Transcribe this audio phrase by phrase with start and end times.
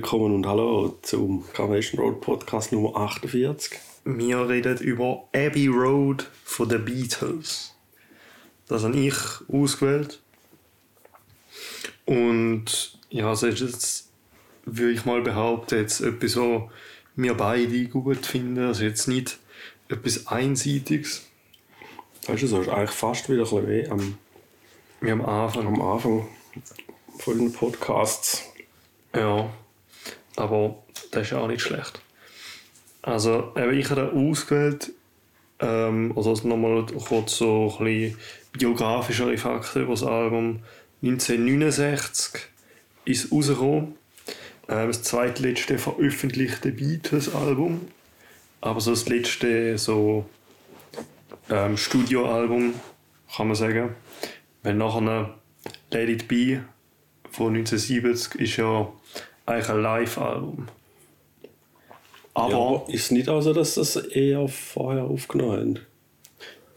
[0.00, 3.78] willkommen und hallo zum Carnation Road Podcast Nummer 48.
[4.06, 7.74] Wir reden über Abbey Road von den Beatles.
[8.66, 9.14] Das habe ich
[9.52, 10.22] ausgewählt.
[12.06, 14.08] Und ja, das ist jetzt,
[14.64, 16.62] würde ich mal behaupten, jetzt etwas, was
[17.16, 18.64] wir beide gut finden.
[18.64, 19.38] Also jetzt nicht
[19.90, 21.26] etwas Einseitiges.
[22.26, 24.16] Weißt du, so ist eigentlich fast wieder ein bisschen weh am,
[25.02, 25.66] Wie am Anfang.
[25.66, 26.26] am Anfang
[27.18, 28.44] von den Podcasts.
[29.14, 29.50] Ja,
[30.36, 32.00] aber das ist auch nicht schlecht.
[33.02, 34.92] Also, ich habe ausgewählt,
[35.60, 38.18] ähm, also nochmal kurz so ein bisschen
[38.52, 40.60] biografischere Fakten über das Album.
[41.02, 42.42] 1969
[43.04, 43.94] ist es rausgekommen.
[44.68, 47.88] Ähm, das zweitletzte veröffentlichte Beatles-Album.
[48.60, 50.26] Aber so das letzte so
[51.48, 52.74] ähm, Studioalbum,
[53.34, 53.94] kann man sagen.
[54.62, 55.34] Weil nachher
[55.90, 56.62] Let It Be
[57.30, 58.92] von 1970 ist ja
[59.50, 60.68] eigentlich ein Live-Album.
[62.34, 65.78] Aber ja, ist es nicht also, dass das eher vorher aufgenommen haben?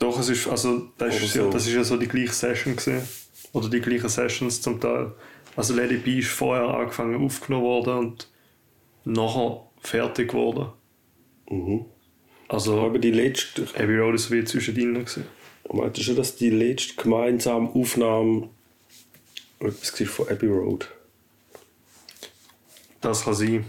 [0.04, 1.50] doch, es ist, also, das, ist, ja, so.
[1.50, 3.08] das ist ja so die gleiche Session gewesen.
[3.54, 5.14] Oder die gleichen Sessions zum Teil.
[5.56, 8.28] Also It Be ist vorher angefangen aufgenommen worden und
[9.06, 10.70] nachher fertig geworden.
[11.50, 11.86] Mhm.
[12.50, 15.26] Also Aber die letzte, Abbey Road ist wie zwischendrin gewesen.
[15.72, 18.50] meinst du schon, dass die letzte gemeinsame Aufnahme
[19.60, 20.90] etwas war von Abbey Road?
[23.04, 23.66] Das kann sein.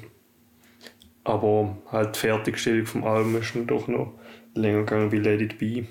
[1.25, 4.13] Aber halt die Fertigstellung vom Album ist dann doch noch
[4.55, 5.87] länger gegangen wie Let It Be.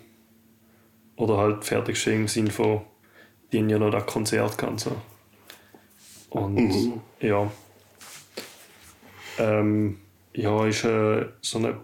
[1.15, 2.81] Oder halt die Fertigstellung im Sinne von,
[3.51, 4.79] die haben ja noch das Konzert gehabt.
[4.79, 4.95] So.
[6.29, 7.01] Und Mhm.
[7.19, 7.51] ja.
[9.37, 9.97] Ähm,
[10.33, 11.77] ja, ist äh, so eine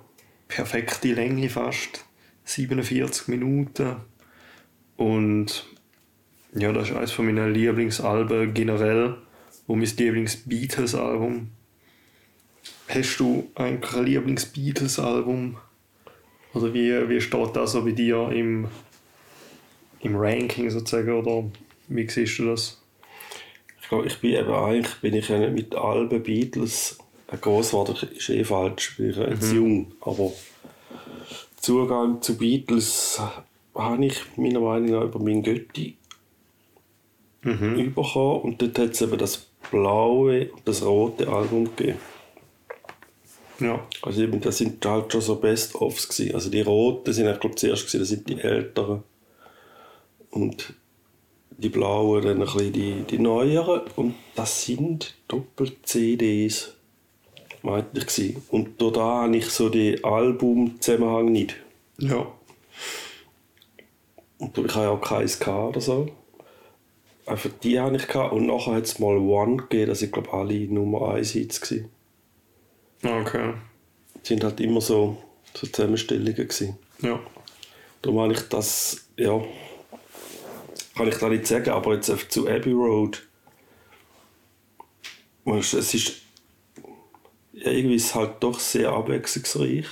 [0.48, 2.06] perfekte Länge fast.
[2.46, 3.98] 47 Minuten.
[4.98, 5.68] Und
[6.54, 9.18] ja, das ist eines von meinen Lieblingsalben generell.
[9.70, 11.50] Und mein Lieblings-Beatles-Album.
[12.88, 15.58] Hast du eigentlich ein Lieblings-Beatles-Album?
[16.56, 18.68] Oder wie, wie steht das so bei dir im,
[20.00, 21.12] im Ranking sozusagen?
[21.12, 21.52] Oder
[21.88, 22.82] wie siehst du das?
[23.80, 26.98] Ich, glaub, ich bin eben eigentlich bin ich ja nicht mit Alben Beatles
[27.40, 30.32] groß geworden, ist eh falsch, bin ich ja jetzt jung, aber
[31.58, 33.22] Zugang zu Beatles
[33.76, 35.96] habe ich meiner Meinung nach über meinen Götti
[37.42, 42.00] bekommen und dort hat es eben das blaue und das rote Album gegeben.
[43.60, 43.86] Ja.
[44.02, 46.36] Also eben, das sind halt schon so Best-ofs gewesen.
[46.36, 49.04] Also die roten sind ich glaube zuerst gewesen, das sind die älteren
[50.32, 50.74] und
[51.58, 56.74] die blauen dann ein bisschen die, die neueren und das sind Doppel-CDs,
[57.64, 58.44] meinte ich gewesen.
[58.50, 61.56] Und da habe ich so den Albumzusammenhang nicht.
[61.98, 62.32] Ja.
[64.38, 66.08] Und ich habe ja auch keins gehabt oder so.
[67.30, 70.34] Einfach die habe ich gehabt und nachher hat es mal One gegeben, das sind glaube
[70.34, 71.90] alle Nummer 1 Hits gewesen.
[73.04, 73.54] Okay.
[74.16, 75.22] Das sind halt immer so,
[75.54, 76.80] so Zusammenstellungen gewesen.
[77.02, 77.20] Ja.
[78.02, 79.40] Darum habe ich das, ja,
[80.96, 83.22] kann ich da nicht sagen, aber jetzt zu Abbey Road.
[85.46, 86.22] Es ist,
[87.54, 89.86] ja, irgendwie ist es halt doch sehr abwechslungsreich.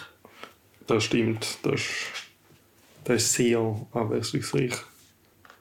[0.87, 1.59] Das stimmt.
[1.61, 1.91] Das ist,
[3.03, 4.73] das ist sehr abwechslungsreich.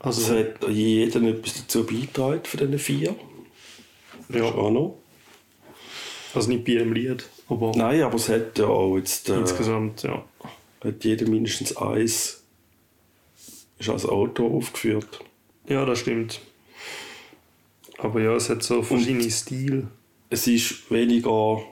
[0.07, 3.17] Also Also, es hat jeder etwas dazu beigetragen von diesen vier.
[4.29, 4.45] ja.
[4.45, 4.99] Auch noch.
[6.33, 10.05] also nicht bei jedem Lied, aber Nein, aber es hat ja auch jetzt, äh, insgesamt,
[10.05, 10.25] ja.
[10.85, 12.45] hat jeder mindestens eins
[13.79, 15.25] ist als Autor aufgeführt.
[15.69, 16.41] Ja, das stimmt.
[17.99, 19.89] Aber ja, es hat so verschiedene Stile.
[20.31, 21.63] Es ist weniger,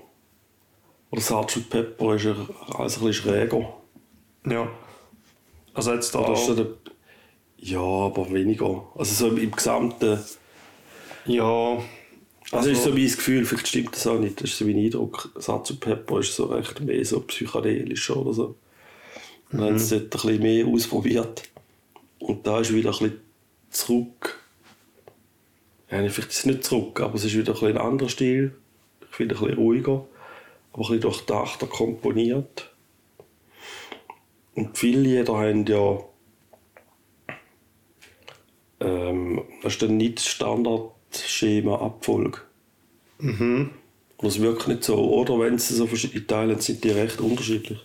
[1.10, 1.70] oder Sgt.
[1.70, 2.34] Pepper ist ja
[2.74, 3.74] alles ein bisschen schräger.
[4.44, 4.68] Ja.
[5.72, 6.66] Also jetzt da Oder ist auch, der,
[7.64, 8.86] ja, aber weniger.
[8.94, 10.18] Also so im Gesamten.
[11.24, 11.78] Ja.
[12.50, 14.38] Also, ist so mein Gefühl, vielleicht stimmt das auch nicht.
[14.38, 15.30] Das ist so mein Eindruck.
[15.38, 15.80] Sgt.
[15.80, 18.54] Pepper ist so recht mehr so psychedelisch oder so.
[19.50, 21.44] Und dann haben sie dort ein bisschen mehr ausprobiert.
[22.18, 23.20] Und da ist wieder ein bisschen
[23.70, 24.40] zurück.
[25.90, 28.54] Ja, vielleicht ist es nicht zurück, aber es ist wieder ein bisschen ein anderer Stil.
[29.08, 30.04] Ich finde ein bisschen ruhiger,
[30.72, 32.70] aber ein bisschen durchdachter komponiert.
[34.54, 35.98] Und viele Lieder haben ja
[38.84, 42.40] ähm, das ist dann nicht das Standardschema Abfolge.
[43.18, 43.70] Mhm.
[44.18, 44.96] Das wirkt nicht so.
[44.96, 47.78] Oder wenn sie so verschiedene Teile sind, sind die recht unterschiedlich.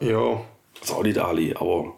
[0.00, 0.42] Ja.
[0.80, 1.94] Also auch nicht alle, aber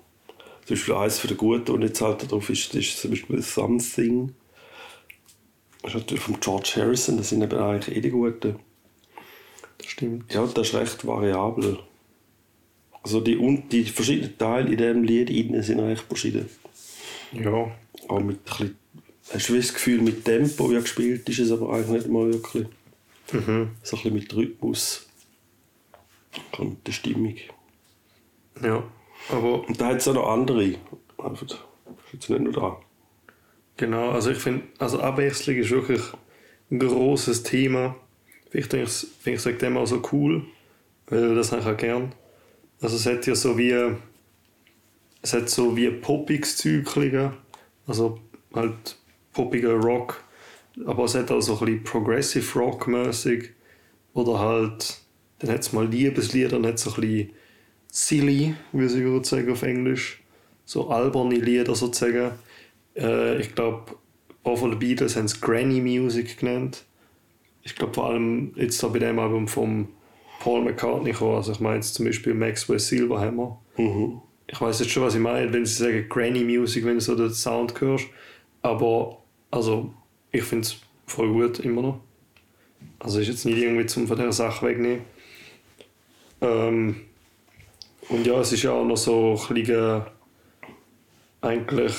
[0.64, 4.34] zum Beispiel eines von den Guten, und jetzt halt drauf ist, ist zum Beispiel Something.
[5.82, 8.56] Das ist natürlich von George Harrison, das sind eben eigentlich eh die Guten.
[9.78, 10.32] Das stimmt.
[10.32, 11.78] Ja, das ist recht variabel.
[13.02, 16.48] Also die, und die verschiedenen Teile in diesem Lied innen sind recht verschieden.
[17.32, 17.70] Ja.
[18.08, 18.78] Auch mit ein bisschen,
[19.32, 22.66] hast du das Gefühl, mit Tempo, wie gespielt ist es aber eigentlich nicht mal wirklich.
[23.32, 23.70] Mhm.
[23.82, 25.06] So ein bisschen mit Rhythmus
[26.58, 27.36] und der Stimmung.
[28.62, 28.82] Ja.
[29.28, 30.74] Aber Und da hat es auch noch andere.
[31.18, 31.58] Einfach, ist
[32.12, 32.80] jetzt nicht nur da.
[33.76, 36.02] Genau, also ich finde, also Abwechslung ist wirklich
[36.70, 37.96] ein großes Thema.
[38.52, 40.44] Ich denke, ich, ich sage dem auch so cool,
[41.06, 42.14] weil ich das eigentlich auch gern.
[42.80, 43.96] Also es hat ja so wie,
[45.22, 47.32] es hat so wie liegen,
[47.86, 48.18] also
[48.54, 48.96] halt
[49.32, 50.22] poppiger Rock,
[50.86, 53.50] aber es hat auch so ein bisschen Progressive Rock mäßig
[54.14, 55.00] oder halt,
[55.38, 57.30] dann hat es mal Liebeslieder, dann hat es ein bisschen
[57.88, 60.22] silly, wie sie würde sagen auf Englisch,
[60.64, 62.32] so alberne Lieder sozusagen.
[62.96, 63.96] Äh, ich glaube,
[64.42, 66.84] paar von den Beatles haben es Granny Music genannt.
[67.62, 69.88] Ich glaube vor allem jetzt da bei dem Album vom
[70.40, 71.14] Paul McCartney.
[71.14, 73.60] Also ich meine jetzt zum Beispiel Maxwell Silverhammer.
[73.76, 74.20] Mhm.
[74.52, 77.16] Ich weiß jetzt schon, was ich meine, wenn sie sagen Granny Music, wenn du so
[77.16, 78.04] den Sound hörst.
[78.60, 79.94] Aber also
[80.30, 80.76] ich finde es
[81.06, 82.00] voll gut immer noch.
[82.98, 85.06] Also ist jetzt nicht irgendwie zum von dieser Sache wegnehmen.
[86.42, 87.00] Ähm,
[88.10, 90.02] und ja, es ist ja auch noch so ein bisschen
[91.40, 91.94] eigentlich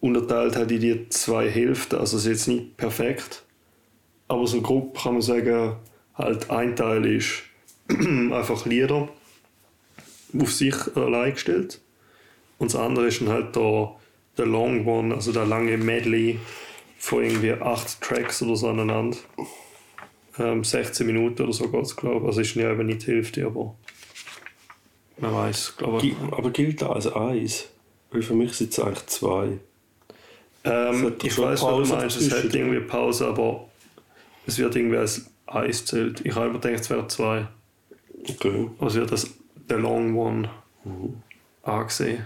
[0.00, 1.96] unterteilt halt in die zwei Hälften.
[1.96, 3.44] Also es ist jetzt nicht perfekt.
[4.26, 5.76] Aber so grob kann man sagen,
[6.14, 7.42] halt ein Teil ist
[7.88, 9.10] einfach Lieder
[10.38, 11.80] auf sich allein gestellt.
[12.58, 13.92] Und das andere ist dann halt der,
[14.36, 16.38] der Long One, also der lange Medley
[16.98, 19.16] von irgendwie acht Tracks oder so aneinander.
[20.38, 22.26] Ähm, 16 Minuten oder so geht es, glaube ich.
[22.26, 23.74] Also ist ja eben nicht die Hälfte, aber
[25.18, 26.14] man weiß, glaube ich.
[26.30, 27.68] Aber gilt das als eins?
[28.10, 29.58] Weil für mich sind es eigentlich zwei.
[30.64, 33.68] Ähm, ich weiß, was du meinst, es hat irgendwie Pause, aber
[34.46, 36.20] es wird irgendwie als eins zählt.
[36.24, 37.46] Ich habe immer gedacht, es wären zwei.
[38.28, 38.68] Okay.
[38.78, 39.30] Also wird das
[39.68, 40.50] der Long One
[41.62, 42.24] angesehen.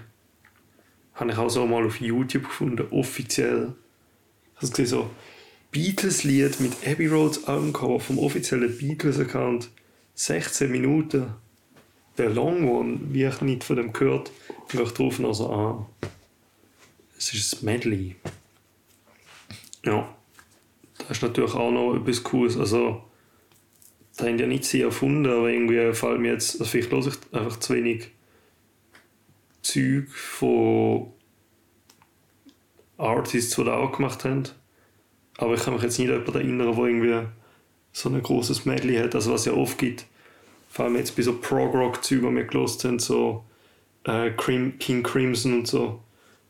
[1.15, 3.75] Habe ich auch so mal auf YouTube gefunden, offiziell.
[4.61, 5.11] Ich habe so
[5.73, 9.71] Beatles-Lied mit Abbey Roads Albumcover vom offiziellen Beatles-Account.
[10.15, 11.35] 16 Minuten.
[12.19, 14.31] Der Long One, wie ich nicht von dem gehört,
[14.69, 15.87] gehe ich drauf und also, ah,
[17.17, 18.17] es ist ein Medley.
[19.85, 20.15] Ja,
[20.99, 22.59] das ist natürlich auch noch etwas Cooles.
[22.59, 23.03] Also,
[24.17, 27.17] das haben ja nicht sie erfunden, aber irgendwie fällt mir jetzt, also vielleicht höre ich
[27.33, 28.11] einfach zu wenig
[29.63, 31.13] Zeug von
[32.99, 34.45] Artists, die das auch gemacht haben.
[35.39, 37.29] Aber ich kann mich jetzt nicht an jemanden erinnern, der irgendwie
[37.93, 40.07] so ein großes Medley hat, also was es ja oft gibt.
[40.69, 43.45] Vor allem jetzt bei so Prog-Rock-Zeug, die wir gelost haben, so
[44.05, 46.01] äh, King Crimson und so.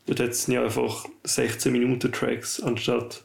[0.05, 3.23] Dort hat es ja einfach 16 Minuten Tracks anstatt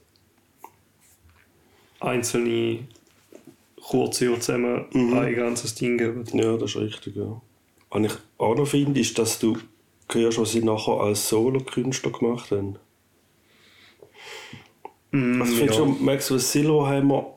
[2.01, 2.87] einzelne
[3.89, 6.25] kurze, die zusammen ein ganzes Ding geben.
[6.33, 7.41] Ja, das ist richtig, ja.
[7.91, 9.57] Was ich auch noch finde, ist, dass du
[10.13, 12.77] hörst, was sie nachher als Solo-Künstler gemacht haben.
[15.11, 15.79] Mm, Also ich finde ja.
[15.79, 17.35] schon, Maxwell Silverhammer,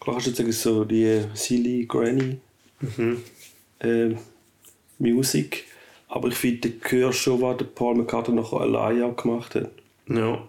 [0.00, 2.38] klar kannst du jetzt sagen, so die Silly Granny
[2.80, 3.22] Mhm.
[3.80, 4.14] äh,
[4.98, 5.64] Musik,
[6.08, 9.70] aber ich finde, du hörst schon, was der Paul McCartney nachher alleine auch gemacht hat.
[10.08, 10.46] Ja.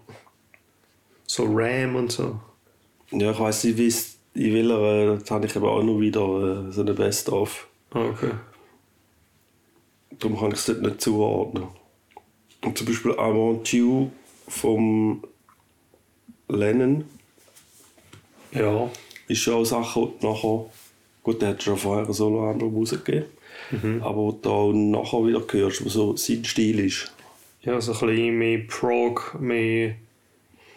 [1.28, 2.40] So Ram und so.
[3.12, 6.00] Ja, ich weiß nicht, wie es in welcher, äh, da habe ich eben auch noch
[6.00, 7.68] wieder äh, so eine Best-of.
[7.92, 8.31] Ah, okay.
[10.19, 11.68] Darum kann ich es dort nicht zuordnen.
[12.64, 14.09] Und zum Beispiel I Want You
[14.47, 15.23] vom
[16.47, 17.06] Lennon
[18.52, 18.90] Ja.
[19.28, 20.66] ist schon auch Sachen, die nachher,
[21.23, 23.26] gut, der hat schon vorher ein Solo-Album rausgegeben,
[24.02, 27.11] aber wo du auch nachher wieder hörst, was so sein Stil ist.
[27.64, 29.95] Ja, so ein bisschen mehr Prog, mehr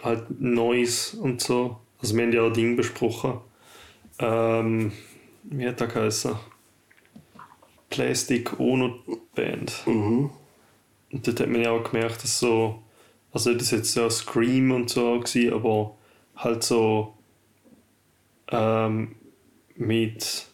[0.02, 1.76] halt Noise und so.
[2.04, 3.38] Also wir haben ja auch Ding besprochen.
[4.18, 4.92] Ähm,
[5.44, 6.36] wie hat der geheißen?
[7.88, 8.98] Plastic Ono
[9.34, 9.72] Band.
[9.86, 10.28] Mhm.
[11.10, 12.82] Und dort hat man ja auch gemerkt, dass so,
[13.32, 15.96] also das ist jetzt ja Scream und so gewesen, aber
[16.36, 17.14] halt so
[18.48, 19.16] ähm,
[19.74, 20.44] mit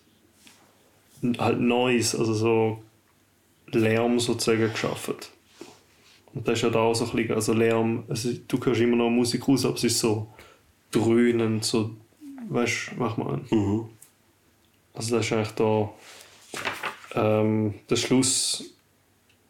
[1.37, 2.83] halt Noise, also so
[3.73, 5.17] Lärm sozusagen geschaffen.
[6.33, 8.95] Und das ist ja da auch so ein bisschen, also Lärm, also du hörst immer
[8.95, 10.29] noch Musik raus, aber es ist so
[10.91, 11.91] dröhnend, so,
[12.49, 13.41] weißt du, mach mal.
[13.51, 13.87] Mhm.
[14.93, 15.91] Also das ist eigentlich da
[17.15, 18.75] ähm, der Schluss,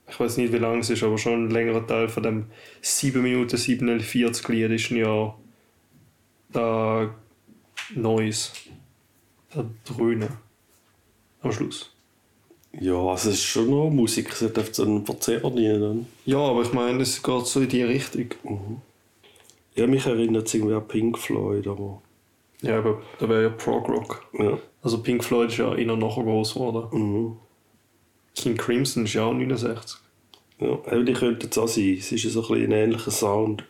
[0.08, 2.46] ich weiß nicht wie lang es ist, aber schon ein längerer Teil von dem
[2.82, 5.34] 7 Minuten 47 Lied ist ja
[6.52, 7.14] da
[7.94, 8.50] Noise,
[9.54, 10.28] da Dröhnen
[11.42, 11.90] am Schluss.
[12.78, 15.80] Ja, also es ist schon noch Musik, es oft so einen Verzerrer drin.
[15.80, 16.06] Dann.
[16.24, 18.82] Ja, aber ich meine, es geht so in die Richtung.
[19.80, 22.02] Ja, mich erinnert es irgendwie an Pink Floyd, aber
[22.60, 24.26] Ja, aber da wäre ja Prog Rock.
[24.34, 24.58] ja.
[24.82, 26.88] Also Pink Floyd ist ja eher nachher groß geworden.
[26.92, 27.36] Mhm.
[28.34, 29.98] King Crimson ist ja auch 69.
[30.58, 31.96] Ja, eben, die könnten es auch sein.
[31.98, 33.64] Es ist ja so ein, bisschen ein ähnlicher Sound.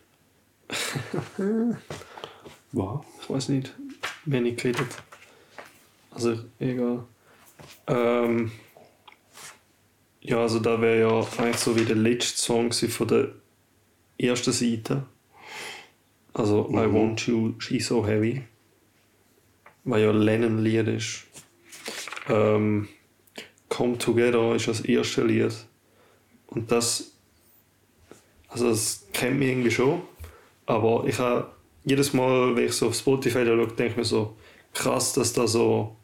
[2.73, 3.01] Was?
[3.23, 3.73] Ich weiß nicht.
[4.25, 4.89] wenig geredet.
[6.11, 7.05] Also, egal.
[7.87, 8.51] Ähm,
[10.23, 13.29] ja, also da wäre ja eigentlich so wie der letzte Song von der
[14.19, 15.05] ersten Seite.
[16.33, 16.95] Also I Mhm.
[16.95, 18.43] Want You, She's So Heavy.
[19.85, 21.25] Weil ja Lennon-Lied ist.
[22.29, 22.89] Ähm,
[23.69, 25.53] Come Together ist das erste Lied.
[26.49, 27.13] Und das.
[28.49, 30.03] Also, das kennt mich irgendwie schon.
[30.67, 31.51] Aber ich habe
[31.85, 34.37] jedes Mal, wenn ich so auf Spotify schaue, denke ich mir so,
[34.75, 35.97] krass, dass da so.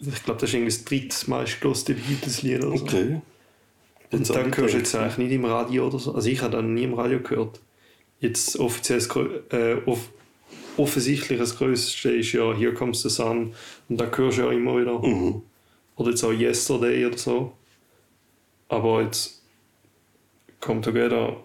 [0.00, 2.84] Ich glaube, das ist irgendwie das drittmeistgelöste Beatles-Lied oder so.
[2.84, 3.20] Okay.
[4.12, 6.14] Und dann hörst du jetzt eigentlich nicht im Radio oder so.
[6.14, 7.60] Also ich habe dann nie im Radio gehört.
[8.20, 9.08] Jetzt offiziell das
[9.52, 10.10] äh, off
[10.76, 13.52] offensichtlich das Größte ist ja Here Comes the Sun.
[13.88, 14.98] Und da hörst du ja immer wieder.
[15.00, 15.42] Mhm.
[15.96, 17.52] Oder jetzt auch Yesterday oder so.
[18.68, 19.42] Aber jetzt
[20.60, 21.36] Come Together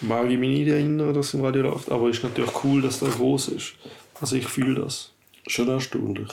[0.00, 1.90] mag ich mich nicht erinnern, dass es im Radio läuft.
[1.90, 3.74] Aber ist natürlich cool, dass der groß ist.
[4.20, 5.12] Also ich fühle das.
[5.46, 6.28] Schon erstaunlich.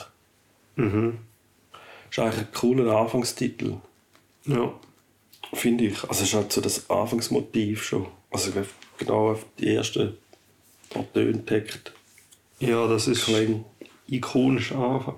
[0.76, 1.18] Mhm.
[2.10, 3.76] Ist eigentlich ein cooler Anfangstitel,
[4.46, 4.72] Ja.
[5.52, 6.02] finde ich.
[6.04, 8.06] Also es ist halt so das Anfangsmotiv schon.
[8.30, 8.52] Also
[8.98, 10.16] genau auf die ersten
[10.90, 11.92] paar Töne deckt.
[12.58, 13.64] Ja, das ist Kling.
[14.06, 15.16] ikonischer Anfang.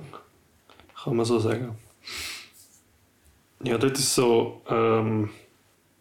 [1.03, 1.77] Kann man so sagen.
[3.65, 5.31] Ja, dort ist so, ähm,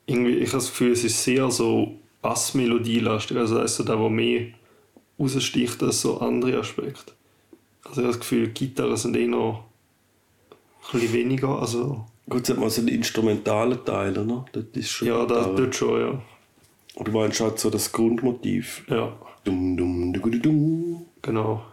[0.05, 3.37] irgendwie, ich habe das Gefühl, es ist sehr so Bassmelodielastig.
[3.37, 4.47] Also das ist so der, der mehr
[5.19, 7.13] raussticht als so andere Aspekte.
[7.83, 9.65] Also ich habe das Gefühl, Gitarren sind eh noch
[10.93, 11.59] ein bisschen weniger.
[11.59, 14.45] Also, Gut, es hat mal so einen instrumentalen Teil, oder?
[14.53, 16.21] Das ist schon ja, das dort schon, ja.
[17.03, 18.83] Du meinst halt so das Grundmotiv.
[18.89, 21.05] Ja, Dum, dum, dugu, dum.
[21.21, 21.63] genau.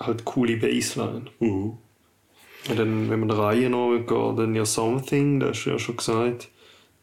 [0.00, 1.26] Halt coole Bassline.
[1.38, 1.78] Mhm.
[2.68, 5.78] Und dann, wenn man der Reihe noch geht, dann ja Something, das hast du ja
[5.78, 6.48] schon gesagt.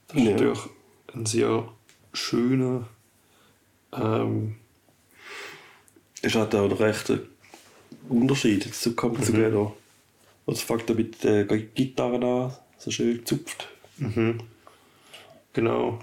[0.10, 0.32] Das ist Ja.
[0.32, 0.60] natürlich
[1.14, 1.70] ein sehr
[2.14, 2.88] schöner.
[3.94, 4.56] Ähm,
[6.22, 7.20] ist halt auch ein rechter
[8.10, 9.72] Unterschied zu Come Together.
[10.46, 13.70] Was fängt er mit der Gitarre an, so schön gezupft.
[13.98, 14.40] mhm.
[15.54, 16.00] Genau.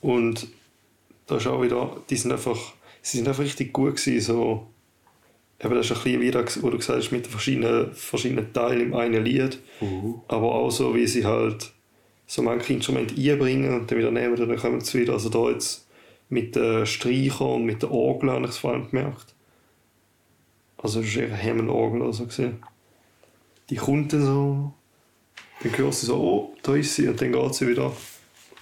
[0.00, 0.48] Und
[1.26, 2.58] da ist auch wieder, die sind einfach,
[3.02, 4.66] sie sind einfach richtig gut gewesen, so.
[5.60, 8.80] Eben, das ist ein bisschen wieder, wo du gesagt hast, mit den verschiedenen, verschiedenen Teilen
[8.80, 9.58] im einen Lied.
[9.80, 10.20] Mhm.
[10.28, 11.72] aber auch so, wie sie halt
[12.26, 15.14] so manche Instrumente einbringen und dann wieder nehmen und dann kommen sie wieder.
[15.14, 15.88] Also da jetzt
[16.28, 19.34] mit den Streichern und mit der Orgel habe ich es vor allem gemerkt.
[20.76, 22.62] Also es ist eher Hammond-Orgel oder so gesehen.
[23.70, 24.74] Die kommt dann so,
[25.62, 27.92] dann hörst du so, oh, da ist sie und dann geht sie wieder.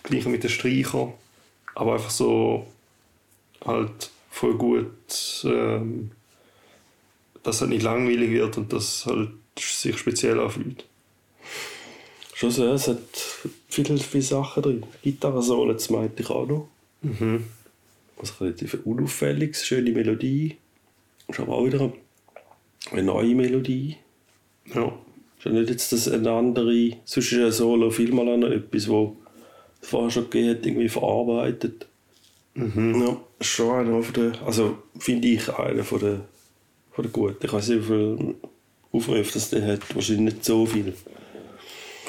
[0.02, 1.12] Gleich mit den Streichern.
[1.76, 2.66] Aber einfach so
[3.64, 6.10] halt voll gut, ähm,
[7.42, 10.86] dass es nicht langweilig wird und dass es halt sich speziell anfühlt.
[12.32, 12.98] Schon so, es hat
[13.68, 14.82] viele, viele Sachen drin.
[15.02, 16.68] Gitarrensolo, das meinte ich auch noch.
[17.02, 17.44] Mhm.
[18.18, 20.56] Also relativ unauffällig, schöne Melodie.
[21.28, 21.92] Ist aber auch wieder
[22.90, 23.96] eine neue Melodie.
[24.74, 24.86] Ja.
[25.38, 28.88] Ist ja nicht jetzt das eine andere, sonst ist ein Solo vielmal auch noch etwas,
[28.88, 29.16] wo
[29.86, 31.86] vorher schon gegeben hat, irgendwie verarbeitet.
[32.54, 33.02] Mhm.
[33.02, 36.20] Ja, schon einer von der, also finde ich einer von der,
[36.92, 37.46] von der guten.
[37.46, 38.34] Ich weiß nicht, wie viele
[38.92, 40.94] Aufrufe das der hat, wahrscheinlich nicht so viel.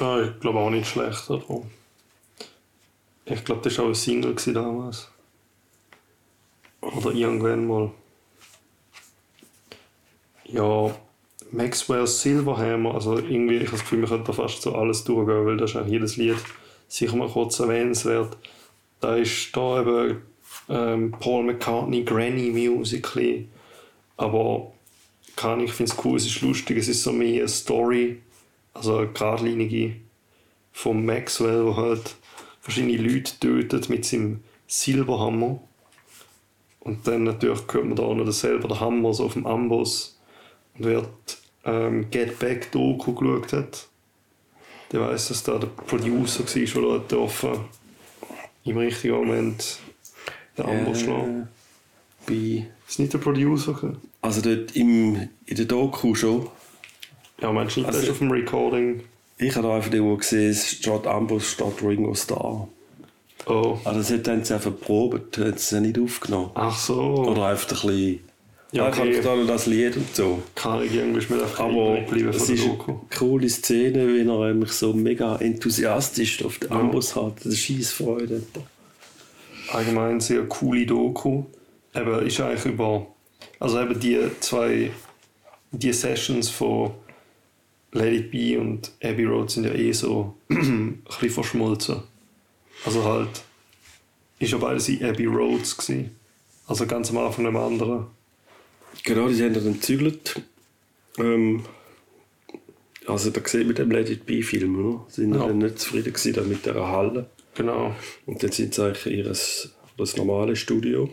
[0.00, 1.30] ja ich glaube auch nicht schlecht.
[1.30, 1.62] Aber
[3.26, 5.08] ich glaube, das war auch ein Single damals.
[6.80, 7.90] Oder irgendwann mal.
[10.46, 10.94] Ja,
[11.50, 15.44] Maxwell's Silverhammer, also irgendwie, ich habe das Gefühl, wir könnten da fast so alles durchgehen,
[15.44, 16.38] weil das ist auch jedes Lied
[16.88, 18.36] sicher mal kurz erwähnenswert.
[19.00, 20.22] Da ist da eben
[20.68, 23.48] ähm, Paul McCartney Granny Musically,
[24.16, 24.72] aber
[25.36, 28.20] kann ich finde es cool, es ist lustig, es ist so mehr eine Story,
[28.74, 29.94] also eine geradlinige
[30.72, 32.16] von Maxwell, der halt
[32.60, 35.60] verschiedene Leute tötet mit seinem Silberhammer.
[36.80, 40.18] Und dann natürlich hört man da auch noch dasselbe, der Hammer so auf dem Amboss.
[40.76, 43.88] Und wer die, ähm, Get Back Doku geschaut hat,
[44.92, 47.60] der weiß, dass da der Producer war, der da dürfen
[48.64, 49.78] im richtigen Moment
[50.56, 51.48] den Amboss schlagen.
[52.26, 53.72] Bei, Ist nicht der Producer?
[53.74, 53.98] gewesen?
[54.20, 56.48] also dort im, in der Doku schon.
[57.40, 59.02] Ja, meinst du nicht, Also- auf dem Recording?
[59.40, 62.66] Ich habe einfach irgendwo gesehen, es steht Amboss statt Ringo Starr.
[63.46, 63.78] Oh.
[63.84, 66.50] Also das haben sie einfach probiert, haben sie nicht aufgenommen.
[66.54, 67.00] Ach so.
[67.00, 68.20] Oder einfach ein bisschen...
[68.72, 69.14] Ja, Ja, ich okay.
[69.16, 70.42] habe da noch das Lied und so.
[70.54, 72.90] Kann ich irgendwie ist mir einfach Aber geblieben es von der ist Doku.
[72.92, 76.80] eine coole Szene, wenn er mich so mega enthusiastisch auf den Ja.
[76.80, 77.36] Amboss hat.
[77.38, 78.42] Das ist Scheissfreude.
[79.72, 81.44] allgemein sehr coole Doku.
[81.94, 83.06] Eben ist eigentlich über,
[83.58, 84.90] also eben die zwei,
[85.72, 86.90] die Sessions von
[87.92, 92.02] Let It Be und Abbey Road sind ja eh so ein bisschen verschmolzen.
[92.84, 93.42] Also halt,
[94.38, 96.14] ist ja beides in Abbey Roads gewesen.
[96.66, 98.06] Also ganz am Anfang einem anderen.
[99.04, 100.40] Genau, die haben dann gezügelt.
[101.18, 101.62] Ähm,
[103.06, 105.06] also da sieht man dem Let It Be-Film, oder?
[105.08, 105.46] Sind ja.
[105.46, 107.30] dann nicht zufrieden gewesen mit dieser Halle.
[107.54, 107.94] Genau.
[108.26, 111.08] Und dann sind sie eigentlich in ihres, das normale Studio.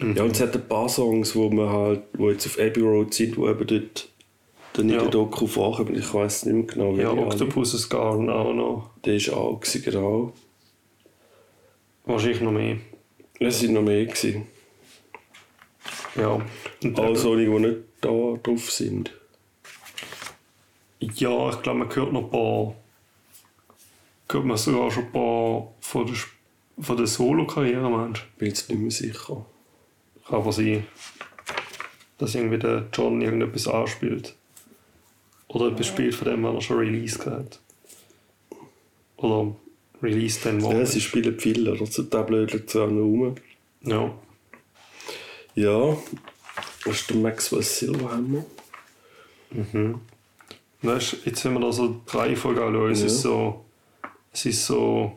[0.00, 0.16] Mhm.
[0.16, 3.12] Ja, und es hat ein paar Songs, wo man halt, wo jetzt auf Abbey Road
[3.12, 4.08] sind, wo eben dort
[4.74, 5.02] dann in Ja.
[5.02, 5.96] der Doku vorkommen.
[5.96, 7.26] Ich weiß nicht mehr genau, Ja, welche alle.
[7.26, 8.90] Octopus's Garden auch noch.
[9.04, 10.32] Der ist auch, gewesen, genau.
[12.06, 12.76] Wahrscheinlich noch mehr.
[13.40, 14.06] Es sind noch mehr.
[14.06, 14.46] Gewesen.
[16.18, 16.40] Ja.
[16.82, 19.12] Und Alle solche, die nicht da drauf sind.
[21.00, 22.74] Ja, ich glaube, man hört noch ein paar.
[24.30, 26.16] Hört man sogar schon ein paar von der,
[26.80, 29.26] von der Solo-Karriere, meinst Bin jetzt nicht mehr sicher.
[29.28, 29.44] du?
[30.26, 30.86] Kann aber sein,
[32.18, 34.34] dass irgendwie der John irgendetwas anspielt.
[35.46, 37.60] Oder etwas spielt, von dem was er schon Release hat.
[39.16, 39.56] Oder
[40.02, 41.86] Release dann Ja, sie spielen viel, oder?
[41.86, 43.34] Zu da blödeln zu einem rum.
[43.82, 44.14] Ja.
[45.58, 45.96] Ja,
[46.84, 48.44] das ist der Maxwell Silverhammer.
[50.82, 53.06] Weißt, jetzt, wenn wir da so drei Folgen anschauen, es Ja.
[53.06, 53.64] ist so.
[54.32, 55.12] Es ist so.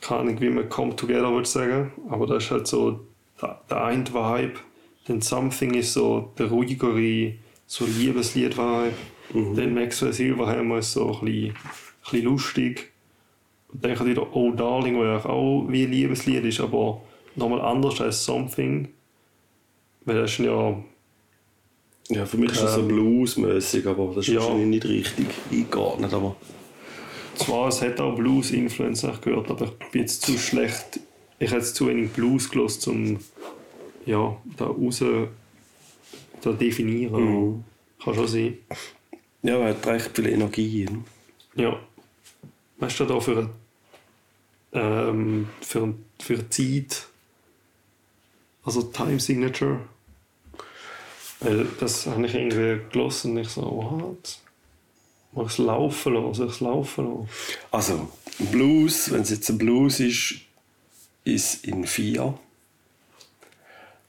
[0.00, 3.06] Keine Ahnung, wie man Come Together würde sagen, aber das ist halt so
[3.40, 4.54] der, der eine Vibe.
[5.06, 7.34] Dann Something ist so der ruhigere,
[7.66, 8.92] so Liebeslied-Vibe.
[9.54, 11.54] Dann Maxwell Silverhammer ist so ein bisschen, ein
[12.02, 12.90] bisschen lustig.
[13.72, 17.00] Und dann wieder Oh Darling, wo ja auch wie ein Liebeslied ist, aber
[17.36, 18.88] nochmal anders als Something.
[20.08, 20.82] Weil das ist ja
[22.08, 24.40] Ja, für mich ist das so Ähm, bluesmäßig, aber das ist ja.
[24.40, 26.14] wahrscheinlich nicht richtig eingeordnet.
[26.14, 26.34] Aber
[27.34, 31.00] Zwar, es hat auch Blues-Influence habe ich gehört, aber ich bin jetzt zu schlecht.
[31.38, 33.18] Ich habe jetzt zu wenig Blues gehört, um
[34.06, 35.04] ja, da raus
[36.40, 37.62] da definieren.
[38.02, 38.58] Kann schon sein.
[39.42, 40.86] ja, er hat recht viel Energie.
[40.86, 41.62] ne?
[41.62, 41.78] Ja.
[42.78, 43.50] Was ist da da für eine,
[44.72, 47.08] ähm, für, für eine Zeit?
[48.64, 49.80] Also Time Signature?
[51.40, 54.38] Weil das habe ich irgendwie gelesen und ich so, what?
[55.32, 56.34] Mach es laufen lassen?
[56.34, 57.28] Soll ich es laufen lassen?
[57.70, 58.08] Also,
[58.50, 60.36] Blues, wenn es jetzt ein Blues ist,
[61.24, 62.38] ist in vier.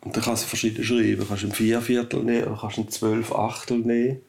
[0.01, 1.17] Und dann kannst du verschiedene schreiben.
[1.19, 4.21] Du kannst ein Vierviertel nehmen oder kannst ein Zwölf Achtel nehmen.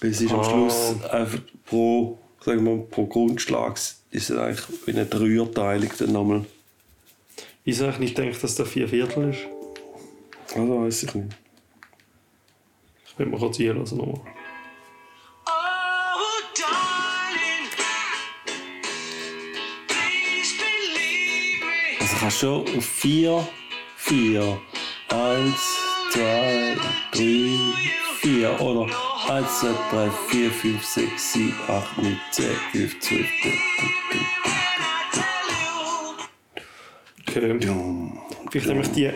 [0.00, 0.44] Es ist am Ah.
[0.44, 3.78] Schluss einfach pro, sagen wir, pro Grundschlag
[4.10, 6.44] ist es eigentlich wie eine Dreierteilung dann nochmal.
[7.64, 9.40] Ich nicht gedacht, dass der vier Viertel ist?
[10.56, 11.36] Also weiß ich nicht.
[13.20, 14.18] Ich will mal kurz hier lassen nochmal.
[15.44, 15.50] Oh,
[16.56, 17.68] darling,
[19.86, 22.00] please believe me.
[22.00, 23.46] Also kannst du schon auf vier,
[23.98, 24.58] vier,
[25.10, 25.76] eins,
[26.12, 26.78] zwei,
[27.12, 27.58] drei,
[28.20, 28.86] vier oder
[29.28, 33.28] eins, zwei, drei, vier, fünf, sechs, sieben, acht, neun, zehn, elf, zwölf,
[37.28, 37.58] Okay.
[37.58, 38.18] dum,
[38.50, 39.12] Vielleicht habe ich die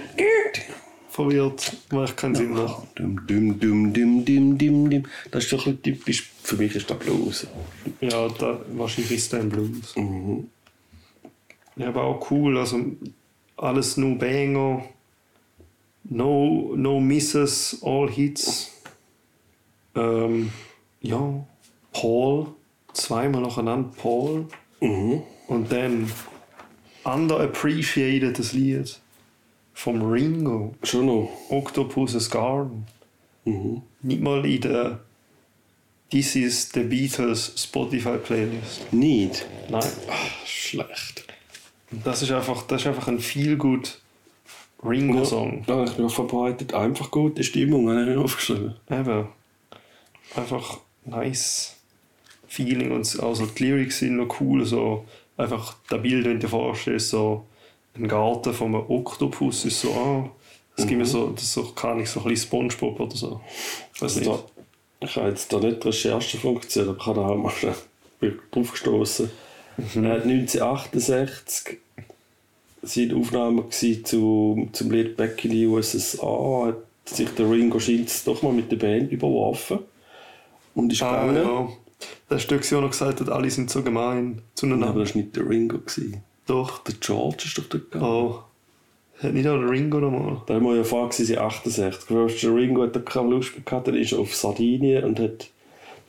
[1.14, 2.83] verwirrt, macht keinen Sinn mehr.
[2.96, 5.03] dum, dum, dum, dum, dum, dum, dum.
[5.31, 6.33] Das ist doch ein typisch.
[6.42, 7.46] Für mich ist das Blues.
[8.00, 9.94] Ja, da, wahrscheinlich ist der ein Blues.
[11.77, 12.81] Ja, aber auch cool, also
[13.57, 14.85] alles nur Banger,
[16.03, 18.72] no, no Misses, all Hits.
[19.94, 20.50] Ähm,
[21.00, 21.46] ja,
[21.92, 22.48] Paul,
[22.92, 24.48] zweimal nacheinander Paul.
[24.81, 26.11] Und dann
[27.05, 29.00] underappreciated das Lied
[29.75, 31.31] vom Ringo, Schon noch.
[31.51, 32.87] Octopus's Garden.
[34.03, 35.01] Nicht mal in der
[36.11, 38.93] This is the Beatles Spotify Playlist.
[38.93, 39.47] Nicht.
[39.69, 39.83] Nein.
[40.47, 41.25] Schlecht.
[42.05, 44.01] Das ist einfach, das ist einfach ein viel gut
[44.83, 45.65] Ringo-Song.
[45.67, 46.73] Ja, ich bin verbreitet.
[46.75, 48.75] Einfach gute Stimmung, habe ich aufgeschrieben.
[48.91, 49.29] Eben.
[50.37, 51.77] Einfach nice
[52.47, 54.65] Feeling und also die Lyrics sind noch cool.
[54.65, 55.05] So
[55.37, 57.47] einfach das Bild, wenn du dir vorstellst, so
[57.96, 60.30] ein Garten von einem Oktopus ist so, ah,
[60.76, 63.40] das gibt mir so, das ist so, kann ich so ein bisschen Spongebob oder so.
[64.00, 64.28] Weiß nicht.
[64.28, 64.42] Da,
[65.00, 67.38] ich habe jetzt da nicht die Recherche funktioniert, aber ich habe da halt
[68.20, 69.30] mal drauf gestoßen.
[69.94, 70.04] Mhm.
[70.04, 71.78] Er hat 1968
[72.83, 76.66] seine Aufnahme gewesen zu, zum Lied Back in the USA.
[76.66, 76.76] Hat
[77.07, 79.78] sich der Ringo Schintz doch mal mit der Band überworfen
[80.74, 81.37] und ist Ah, gegangen.
[81.48, 81.68] ja.
[82.28, 85.00] Das Stück auch noch gesagt hat, alle sind so gemein Aber zueinander.
[85.00, 85.78] das war nicht der Ringo.
[85.78, 86.22] Gewesen.
[86.46, 86.78] Doch.
[86.85, 88.04] Der George ist doch dort gegangen.
[88.12, 88.40] Oh.
[89.22, 90.42] Hat nicht auch der Ringo nochmal?
[90.46, 92.11] Da wir ja vorher gesehen, 68.
[92.11, 95.20] Weißt du, Der Ringo hat da keine Lust mehr gehabt, dann ist auf Sardinien und
[95.20, 95.48] hat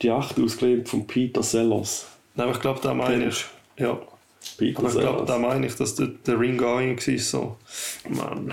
[0.02, 2.06] die Yacht ausgelehnt von Peter Sellers.
[2.34, 3.44] Nein, aber ich glaube, da meine ich.
[3.78, 3.98] Ja.
[4.58, 7.18] Peter Aber ich glaube, da meine ich, dass der, der Ringo auch war.
[7.18, 7.56] So.
[8.08, 8.52] Mann.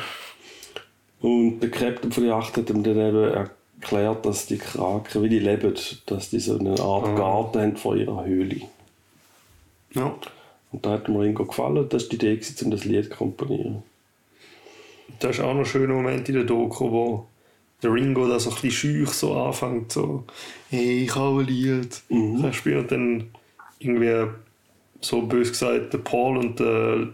[1.22, 3.50] Und der Captain von der Yacht hat ihm dann eben
[3.82, 5.74] erklärt, dass die Kraken, wie die leben,
[6.06, 7.16] dass die so eine Art Ah.
[7.16, 8.62] Garten haben vor ihrer Höhle.
[9.94, 10.16] Ja.
[10.74, 13.84] Und da hat dem Ringo gefallen, das war die Idee, um das Lied zu komponieren.
[15.20, 17.28] Da ist auch noch ein schöner Moment in der Doku, wo
[17.84, 20.24] der Ringo da so ein bisschen schüch so anfängt, so,
[20.70, 22.02] hey, ich habe ein Lied.
[22.10, 22.42] Mhm.
[22.42, 23.30] Das spielt dann
[23.80, 24.28] irgendwie
[25.00, 27.10] so bös gesagt, der Paul und der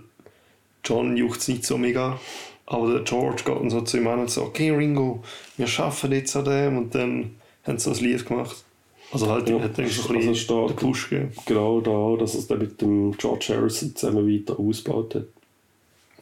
[0.86, 2.20] John juckt es nicht so mega.
[2.66, 5.24] Aber der George geht dann so zu ihm an und sagt, okay Ringo,
[5.58, 8.64] wir schaffen jetzt an dem und dann haben sie so ein Lied gemacht.
[9.12, 11.32] Also halt, Ja, hat so ein also bisschen steht- den Push gegeben.
[11.46, 15.26] Genau da, dass er es dann mit dem George Harrison zusammen weiter ausgebaut hat.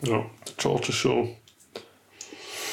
[0.04, 1.30] Ja, der George ist schon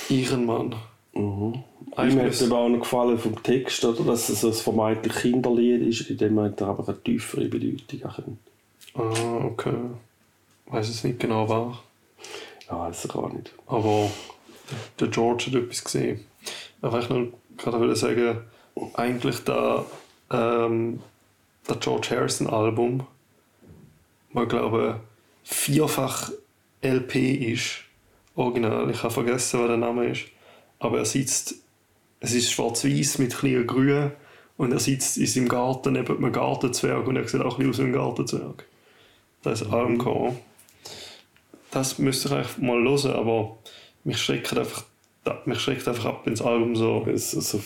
[0.09, 0.74] Ehrenmann.
[1.14, 1.62] Mhm.
[1.96, 5.14] Eigentlich Ihm hat ist- eben auch noch gefallen vom Text, oder, dass es ein vermeintlich
[5.14, 8.38] Kinderlied ist, in dem hat er aber eine tiefere Bedeutung können.
[8.94, 9.74] Ah, okay.
[10.66, 11.83] Weiß es nicht genau war.
[12.68, 13.53] Ja, weiß ich gar nicht.
[13.66, 14.11] Aber
[14.98, 16.24] der George hat etwas gesehen.
[16.83, 18.38] Ich wollte noch gerade sagen,
[18.94, 19.85] eigentlich da
[20.35, 21.01] ähm,
[21.66, 23.07] das George Harrison Album,
[24.33, 25.01] wo ich glaube
[25.44, 26.31] vierfach
[26.83, 27.16] LP
[27.53, 27.85] ist,
[28.35, 28.90] original.
[28.90, 30.25] Ich habe vergessen, was der Name ist.
[30.79, 31.55] Aber er sitzt,
[32.20, 34.12] es ist schwarz-weiß mit kleinen Grün
[34.57, 37.79] und er sitzt in seinem Garten neben einem Gartenzwerg und er sieht auch ein aus
[37.79, 38.66] wie ein Gartenzwerg.
[39.42, 40.38] Das ist Album gekommen.
[41.70, 43.59] Das müsste ich eigentlich mal hören, aber
[44.05, 44.85] mich schreckt einfach,
[45.44, 47.59] mich schreckt einfach ab, wenn das Album so so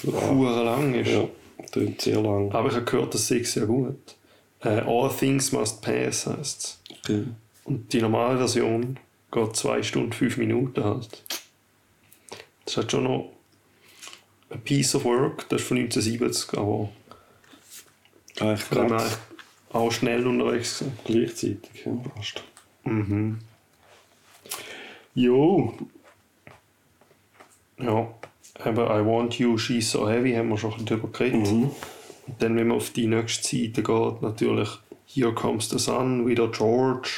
[0.45, 1.11] lang ist.
[1.11, 1.25] Ja,
[1.73, 2.53] klingt sehr lang.
[2.53, 4.17] Aber ich habe gehört, das sei sehr gut.
[4.61, 6.81] Äh, All Things Must Pass heißt es.
[7.05, 7.25] Okay.
[7.65, 8.99] Und die normale Version
[9.31, 11.23] geht 2 Stunden 5 Minuten halt.
[12.65, 13.33] Das hat schon noch
[14.51, 16.89] ein Piece of Work, das ist von 1970, aber
[18.41, 19.19] Eigentlich von dem gerade eigentlich
[19.73, 20.99] auch schnell unterwegs gewesen.
[21.05, 21.85] gleichzeitig.
[21.85, 22.43] Ja, fast.
[22.85, 23.39] Mhm.
[25.15, 25.75] Jo,
[27.79, 28.09] Ja,
[28.65, 31.53] eben I Want You, She's So Heavy haben wir schon ein bisschen darüber geredet.
[31.53, 31.71] Mhm.
[32.27, 34.69] Und dann, wenn man auf die nächste Seite geht, natürlich
[35.07, 37.09] Here Comes the Sun, wieder George,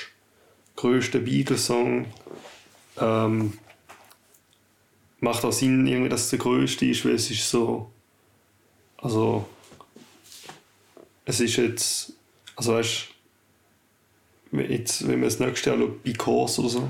[0.77, 2.07] größter Beatles-Song.
[2.99, 3.55] Ähm,
[5.19, 7.91] macht auch Sinn, irgendwie, dass es der größte ist, weil es ist so.
[8.99, 9.47] Also.
[11.25, 12.13] Es ist jetzt.
[12.57, 13.09] Also, weißt
[14.53, 16.89] du, jetzt, wenn man das nächste Jahr schaut, Because oder so,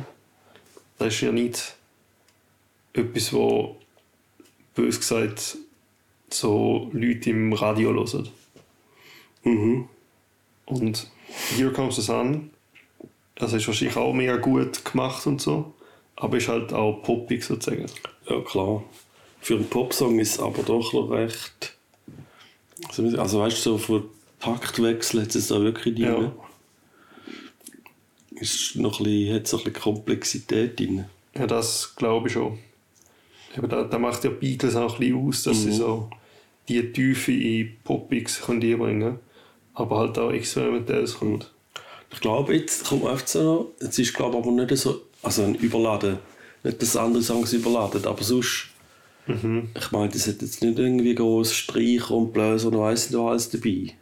[0.99, 1.77] das ist ja nicht
[2.93, 3.80] etwas, wo
[4.81, 5.59] bös gesagt
[6.31, 8.29] so Leute im Radio hören.
[9.45, 9.89] Mhm.
[10.67, 11.11] Und
[11.57, 12.51] Here Comes the Sun,
[13.35, 15.75] das ist wahrscheinlich auch mega gut gemacht und so,
[16.17, 17.87] aber ist halt auch poppig sozusagen.
[18.29, 18.83] Ja, klar.
[19.41, 21.77] Für einen Popsong ist es aber doch noch recht.
[22.89, 24.05] Also, weißt du, so von
[24.39, 26.05] Taktwechsel hat es da wirklich drin.
[26.05, 26.33] Ja.
[28.41, 31.05] Ist noch ein bisschen, hat so ein bisschen Komplexität drin.
[31.35, 32.59] Ja, das glaube ich schon.
[33.57, 36.09] Aber da, da macht ja Beatles auch ein bisschen aus, dass sie so
[36.69, 39.19] die Tiefe in können einbringen
[39.75, 41.51] aber halt auch experimentelles kommt.
[42.13, 43.67] Ich glaube, jetzt kommt einfach so noch.
[43.89, 45.01] Es ist, glaube ich, aber nicht so.
[45.23, 46.19] Also ein Überladen.
[46.65, 48.67] Nicht, dass andere Songs überladen, aber sonst.
[49.27, 53.31] Ich meine, das hat jetzt nicht irgendwie groß Streicher und Bläser und weiss nicht was
[53.31, 53.95] alles dabei.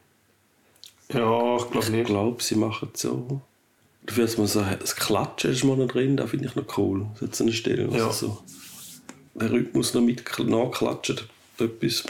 [1.12, 2.06] Ja, ich glaube Ich nicht.
[2.06, 3.40] glaube, sie machen es so.
[4.06, 7.06] Dafür hat man so das Klatschen ist mal noch drin, das finde ich noch cool.
[7.20, 8.11] So eine Stelle, wo Ja.
[8.11, 8.38] sie so
[9.38, 11.27] der Rhythmus noch mit nachklatscht.
[11.59, 12.05] Etwas.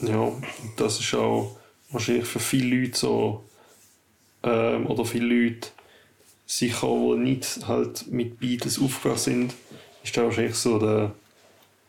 [0.00, 0.32] Ja,
[0.76, 1.56] das ist auch
[1.90, 3.44] wahrscheinlich für viele Leute so,
[4.42, 5.68] ähm, oder viele Leute
[6.46, 9.54] sicher, die nicht halt mit Beatles aufgewachsen sind,
[10.04, 11.14] ist das wahrscheinlich so der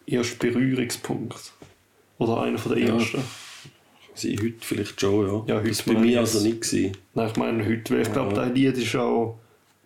[0.05, 1.53] erste Berührungspunkt.
[2.17, 2.97] Oder einer von der Ja.
[2.97, 3.23] ersten.
[4.15, 5.43] Sie heute vielleicht schon, ja.
[5.55, 6.97] Ja, heute das bei meine ich mir also nicht gewesen.
[7.13, 9.39] Nein, ich meine heute, weil ich glaube, das Lied ist auch,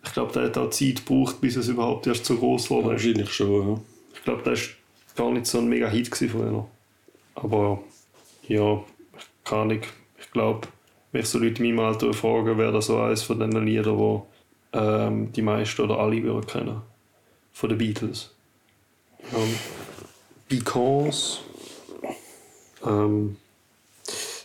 [0.04, 2.88] ich glaube, der hat auch Zeit gebraucht, bis es überhaupt erst so groß wurde.
[2.88, 3.80] Wahrscheinlich schon,
[4.14, 4.70] Ich glaube, das
[5.16, 6.66] war gar nicht so ein mega Hit gewesen früher.
[7.34, 7.82] Aber
[8.48, 8.82] ja,
[9.44, 9.80] keine Ahnung.
[10.18, 10.68] Ich glaube,
[11.12, 13.98] wenn ich so Leute in meinem Alter frage, wäre das so eines von den Liedern,
[13.98, 14.26] wo
[14.72, 16.82] ähm, die meisten oder alle würden kennen.
[17.52, 18.30] Von den Beatles.
[19.32, 19.54] Ähm,
[20.48, 21.38] Because.
[22.84, 23.36] Ähm,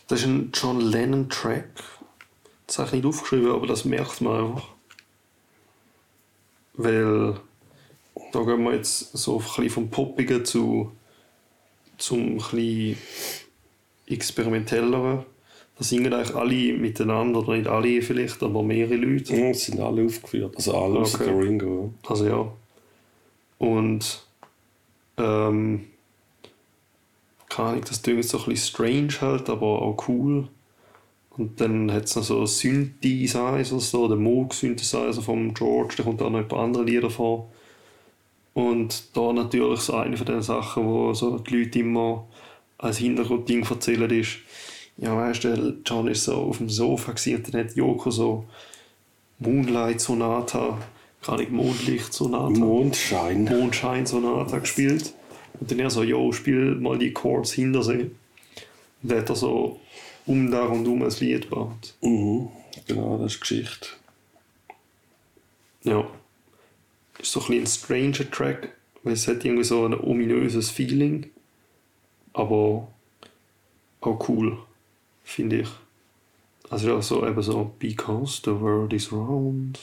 [0.08, 1.68] das ist ein John Lennon-Track.
[2.66, 4.68] Das habe ich nicht aufgeschrieben, aber das merkt man einfach.
[6.82, 7.34] Weil
[8.32, 10.92] da gehen wir jetzt so ein bisschen vom Poppigen zu
[11.98, 12.96] zum ein
[14.06, 15.24] experimentelleren.
[15.78, 19.34] Da singen eigentlich alle miteinander, oder nicht alle vielleicht, aber mehrere Leute.
[19.36, 19.50] ja.
[19.50, 20.54] Es sind alle aufgeführt.
[20.56, 21.24] Also alle Okay.
[21.24, 21.94] der Ringo.
[22.06, 22.52] Also ja.
[23.58, 24.22] Und
[25.16, 25.86] ähm,
[27.48, 30.48] keine Ahnung, das klingt jetzt so ein bisschen strange halt, aber auch cool.
[31.40, 36.28] Und dann hat es noch so Synthesizer, so der Moog-Synthesizer vom George, der kommt auch
[36.28, 37.48] noch ein paar andere Lieder vor.
[38.52, 42.26] Und da natürlich so eine von den Sachen, wo so die Leute immer
[42.76, 44.40] als Hintergrundding erzählen, ist,
[44.98, 48.44] ja weißt du, John ist so auf dem Sofa gewesen, und dann hat Yoko so
[49.38, 50.76] Moonlight Sonata
[51.22, 52.60] gerade Mondlichtsonate.
[52.60, 53.44] Mondschein.
[53.44, 55.14] Mondschein-Sonate gespielt.
[55.58, 58.00] Und dann er so, yo, spiel mal die Chords hinter sich.
[58.00, 59.80] Und dann hat er so
[60.30, 61.94] um da und um ein Lied gebaut.
[62.02, 62.48] Mhm.
[62.86, 63.88] Genau, das ist Geschichte.
[65.82, 66.06] Ja.
[67.18, 71.30] Ist so ein, bisschen ein stranger Track, weil es hat irgendwie so ein ominöses Feeling.
[72.32, 72.86] Aber
[74.00, 74.56] auch cool,
[75.24, 75.68] finde ich.
[76.70, 79.80] Also ja, so eben so, because the world is round.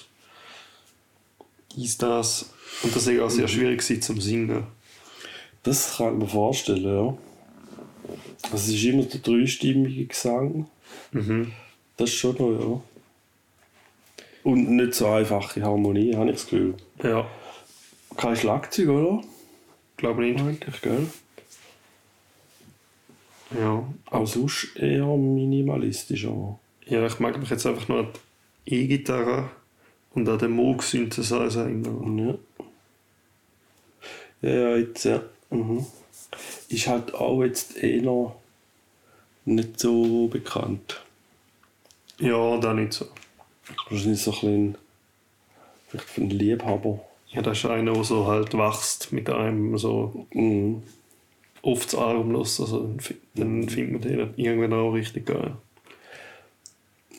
[1.76, 2.54] Ist das.
[2.84, 4.66] Und das ist auch sehr schwierig gewesen zum Singen.
[5.64, 7.18] Das kann ich mir vorstellen, ja.
[8.44, 10.68] Also es ist immer der dreistimmige Gesang.
[11.12, 11.52] Mhm.
[11.98, 12.82] Das ist schon noch, ja.
[14.44, 16.76] Und nicht so einfache Harmonie, habe ich das Gefühl.
[17.04, 17.30] Ja,
[18.16, 19.22] Kein Schlagzeug, oder?
[19.98, 20.40] glaube nicht.
[20.40, 21.08] Eigentlich, gell?
[23.60, 23.84] Ja.
[24.06, 26.26] Aber sonst eher minimalistisch.
[26.26, 26.60] Aber.
[26.86, 28.08] ja, ich mag mich jetzt einfach nur an
[28.68, 29.50] die E-Gitarre
[30.14, 32.18] und an den Moog-Synthesizer erinnern.
[34.42, 34.50] Ja.
[34.50, 35.24] Ja, ja, jetzt, ja.
[35.50, 35.86] Mhm.
[36.70, 38.36] Ist halt auch jetzt eh noch
[39.46, 41.02] nicht so bekannt.
[42.20, 43.06] Ja, da nicht so.
[43.90, 44.78] Wahrscheinlich so ein bisschen
[45.88, 47.00] vielleicht für einen Liebhaber.
[47.30, 50.84] Ja, das ist einer, der so halt wächst mit einem so Mhm.
[51.62, 52.60] oft Arm los.
[52.60, 55.54] Also dann, fi- dann findet man den irgendwann auch richtig geil.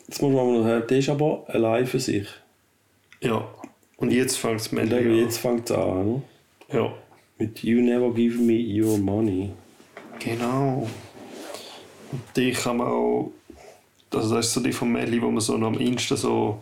[0.06, 2.28] Jetzt muss man mal noch sagen, der ist aber allein für sich.
[3.20, 3.46] Ja.
[3.98, 5.16] Und jetzt fängt es an.
[5.16, 6.06] jetzt fängt es an.
[6.14, 6.22] ne?
[6.72, 6.92] Ja.
[7.38, 9.50] Mit You Never Give Me Your Money.
[10.18, 10.88] Genau.
[12.10, 13.32] Und die kann man auch.
[14.12, 16.58] Also das ist so die von Melly, wo man so am Insta so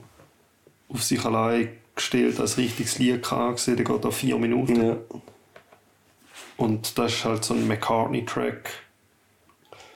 [0.88, 4.84] auf sich allein gestellt als richtiges Lied kann gesehen, der geht auf vier Minuten.
[4.84, 4.96] Ja.
[6.56, 8.70] Und das ist halt so ein McCartney-Track.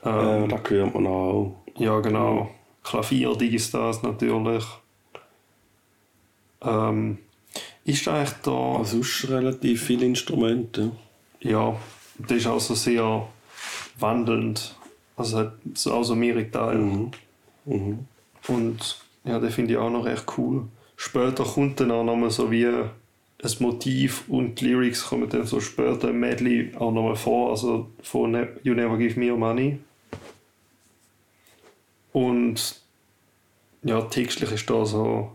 [0.04, 1.56] Äh, Ähm, da hört man auch.
[1.76, 2.50] ja, genau.
[2.84, 4.64] Klavier, Digistars natürlich.
[6.62, 7.18] Ähm,
[7.90, 8.76] ist eigentlich da.
[8.76, 10.92] Also sonst relativ viele Instrumente.
[11.40, 11.76] Ja,
[12.18, 13.26] der ist auch so sehr
[13.98, 14.76] wandelnd.
[15.16, 16.78] Also hat so auch so mehrere Teile.
[16.78, 17.10] Mhm.
[17.66, 17.98] Mhm.
[18.48, 20.64] Und ja, den finde ich auch noch recht cool.
[20.96, 22.90] Später kommt dann auch nochmal so wie ein
[23.60, 28.32] Motiv und die Lyrics kommen dann so später im Medley auch nochmal vor, also von
[28.32, 29.78] Ne- You Never Give Me Your Money.
[32.12, 32.80] Und
[33.82, 35.32] ja, textlich ist da so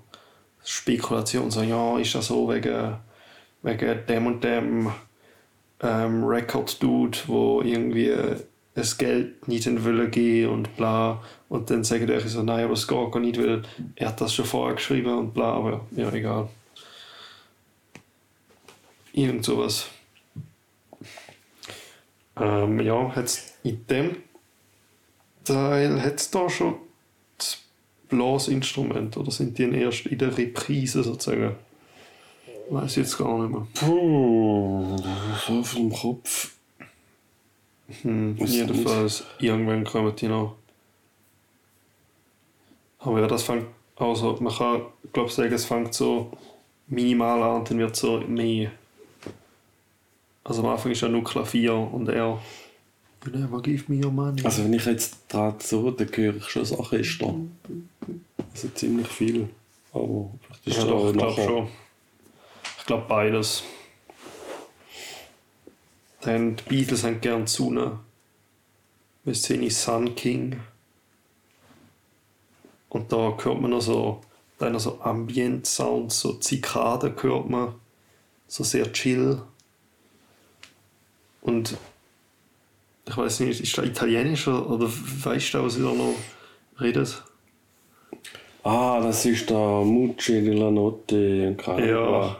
[0.66, 2.96] Spekulation, so ja, ist das so wegen,
[3.62, 4.92] wegen dem und dem
[5.82, 8.14] ähm, Record-Dude, wo irgendwie
[8.74, 11.24] das Geld nicht in Wille gehen und bla.
[11.50, 13.62] Und dann sagen die so, nein, aber es geht gar nicht, weil
[13.96, 16.50] er hat das schon vorher geschrieben und bla, aber ja, egal.
[19.14, 19.88] Irgend sowas.
[22.38, 24.18] Ähm, ja, hat's in dem
[25.46, 26.76] Teil hat es da schon
[28.10, 31.56] Blasinstrument oder sind die erst in der Reprise sozusagen?
[32.70, 33.68] Weiß ich jetzt gar nicht mehr.
[33.74, 34.98] Puh,
[35.46, 36.52] so auf dem Kopf.
[38.02, 40.56] Hm, jedenfalls, irgendwann kommen die noch.
[43.00, 44.82] Aber ja, das fängt also man kann
[45.14, 46.32] glaube sagen, es fängt so
[46.88, 48.72] minimal an und dann wird so mehr.
[50.44, 52.40] Also am Anfang ist ja nur Klavier und er
[53.26, 54.44] You never give me your money.
[54.44, 57.34] Also wenn ich jetzt dran so, dann höre ich schon das Orchester.
[58.54, 59.50] Also ziemlich viel.
[59.92, 61.68] Aber vielleicht ist ja, doch, auch ich glaube schon.
[62.78, 63.64] Ich glaube beides.
[66.22, 68.00] Dann die Beatles haben gern Sonne.
[69.24, 70.60] Wir sind Sun King.
[72.90, 74.22] Und da hört man noch so,
[74.60, 77.76] dann so Ambient-Sounds, so Zikaden hört man.
[78.48, 79.42] So sehr chill.
[81.42, 81.78] Und
[83.08, 86.16] ich weiß nicht, ist das Italienisch oder, oder weißt du, was ich da noch
[86.80, 87.24] redet?
[88.64, 91.56] Ah, das ist der Mucci di la Notte.
[91.58, 92.38] keine Ja.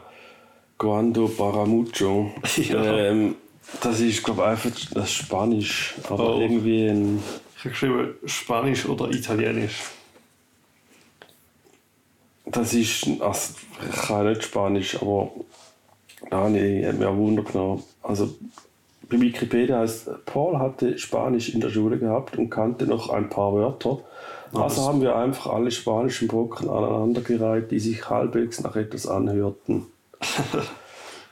[0.78, 2.32] Quando Paramucho.
[2.56, 2.82] Ja.
[2.84, 3.36] Ähm,
[3.80, 5.94] das ist, glaube ich, einfach das Spanisch.
[6.08, 6.40] Aber Oh.
[6.40, 7.22] irgendwie ein.
[7.56, 9.76] Ich habe geschrieben Spanisch oder Italienisch.
[12.44, 13.06] Das ist.
[13.20, 13.54] Also,
[13.88, 15.30] ich kann nicht Spanisch, aber.
[16.30, 17.82] Da nee, hat mir auch Wunder genommen.
[18.02, 18.34] Also,
[19.08, 23.52] bei Wikipedia heißt Paul hatte Spanisch in der Schule gehabt und kannte noch ein paar
[23.54, 24.00] Wörter.
[24.52, 29.86] Also das- haben wir einfach alle spanischen Brocken aneinandergereiht, die sich halbwegs nach etwas anhörten.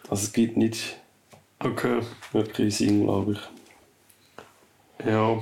[0.09, 0.99] also es gibt nicht
[1.61, 2.01] Okay.
[2.33, 3.41] wirklich Sinn, glaube ich.
[5.07, 5.39] Ja.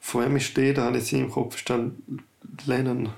[0.00, 0.72] Von wem ist der?
[0.74, 1.94] Da habe ich jetzt im Kopf stand
[2.66, 3.10] Lennon.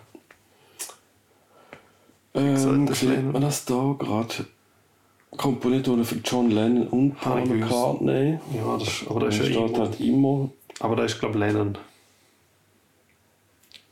[2.34, 4.46] Ähm, das sieht man das da gerade?
[5.36, 7.44] Komponiert wurde von John Lennon und Paul.
[7.46, 8.38] McCartney.
[8.54, 10.50] Ja, das, aber Da das ist ja steht immer, halt immer.
[10.80, 11.78] aber das ist glaube ich Lennon.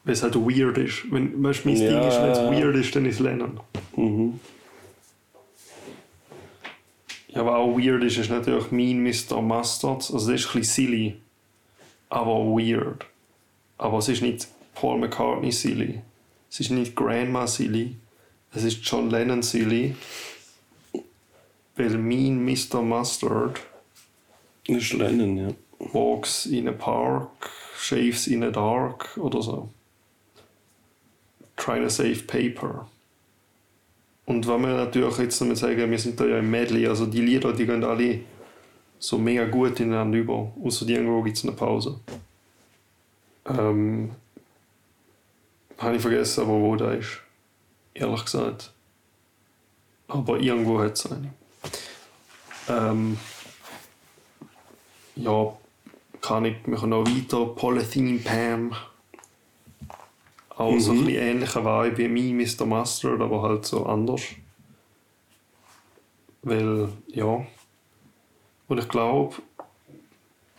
[0.04, 1.10] Weil es halt weird ist.
[1.10, 1.88] Wenn weißt, du, mein Ja.
[2.00, 3.60] Ding ist, wenn es weird ist, dann ist es Lennon.
[3.96, 4.40] Mhm.
[7.28, 9.42] Ja, was auch weird ist, ist natürlich mein Mr.
[9.42, 10.10] Mustard.
[10.12, 11.16] Also, das ist ein bisschen silly,
[12.08, 13.06] aber weird.
[13.76, 16.00] Aber es ist nicht Paul McCartney silly.
[16.50, 17.96] Es ist nicht Grandma silly.
[18.54, 19.96] Es ist John Lennon silly.
[21.76, 22.82] Weil mein Mr.
[22.82, 23.60] Mustard
[24.66, 25.48] ist Lennon, ja.
[25.92, 29.68] walks in a park, shaves in a dark oder so.
[31.56, 32.86] Trying to save paper.
[34.26, 37.06] Und wenn wir natürlich jetzt noch mal sagen, wir sind da ja im Medley, also
[37.06, 38.20] die Lieder, die gehen alle
[38.98, 42.00] so mega gut ineinander über, außer die irgendwo gibt es eine Pause.
[43.46, 44.12] Ähm,
[45.76, 47.20] habe ich vergessen, aber wo der ist.
[47.92, 48.72] Ehrlich gesagt.
[50.08, 51.34] Aber irgendwo hat es eine.
[52.68, 53.18] Ähm,
[55.16, 55.56] ja,
[56.20, 57.46] kann ich mich noch weiter.
[57.46, 58.74] Polythene Pam.
[60.50, 62.64] Auch so ein bisschen ähnlicher Vibe wie mein Mr.
[62.64, 64.22] Mustard, aber halt so anders.
[66.42, 67.44] Weil, ja.
[68.68, 69.36] Und ich glaube,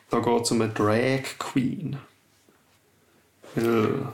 [0.10, 1.98] da geht es um eine Drag Queen.
[3.56, 4.08] Weil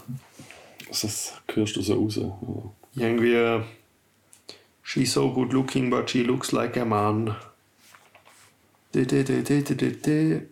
[0.90, 2.16] das hörst du so raus.
[2.18, 2.72] Ja.
[2.96, 3.64] irgendwie.
[4.84, 7.36] She's so good looking, but she looks like a man.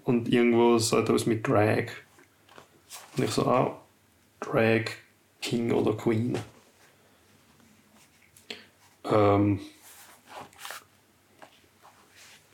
[0.04, 1.88] Und irgendwo sagt er was mit Drag.
[3.17, 3.82] Und ich so, ah,
[4.39, 4.86] Drag
[5.41, 6.38] King oder Queen.
[9.06, 9.60] Ähm,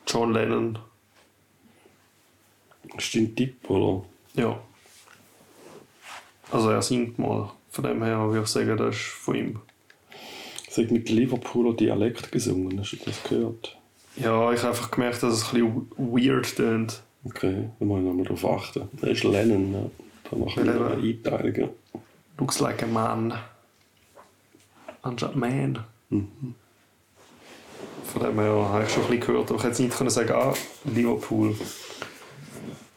[0.07, 0.79] John Lennon,
[2.97, 4.05] Ist dein Tipp, oder?
[4.35, 4.59] ja.
[6.51, 7.51] Also er singt mal.
[7.69, 9.61] Von dem her würde ich sagen, das ist von ihm.
[10.69, 13.77] Sie hat mit Liverpooler Dialekt gesungen, hast du das gehört?
[14.17, 17.01] Ja, ich habe einfach gemerkt, dass es ein bisschen weird tönt.
[17.25, 18.87] Okay, da muss ich nochmal drauf achten.
[19.01, 19.89] Das ist Lennon, ja.
[20.29, 20.91] Da machen wir Lennon.
[20.93, 21.69] eine Einteilung.
[22.37, 23.33] Looks like a man.
[25.01, 25.79] Anstatt man.
[26.09, 26.27] Von
[28.23, 30.31] dem her habe ich schon ein bisschen gehört, aber ich hätte jetzt nicht können sagen,
[30.33, 30.53] ah,
[30.85, 31.55] Liverpool.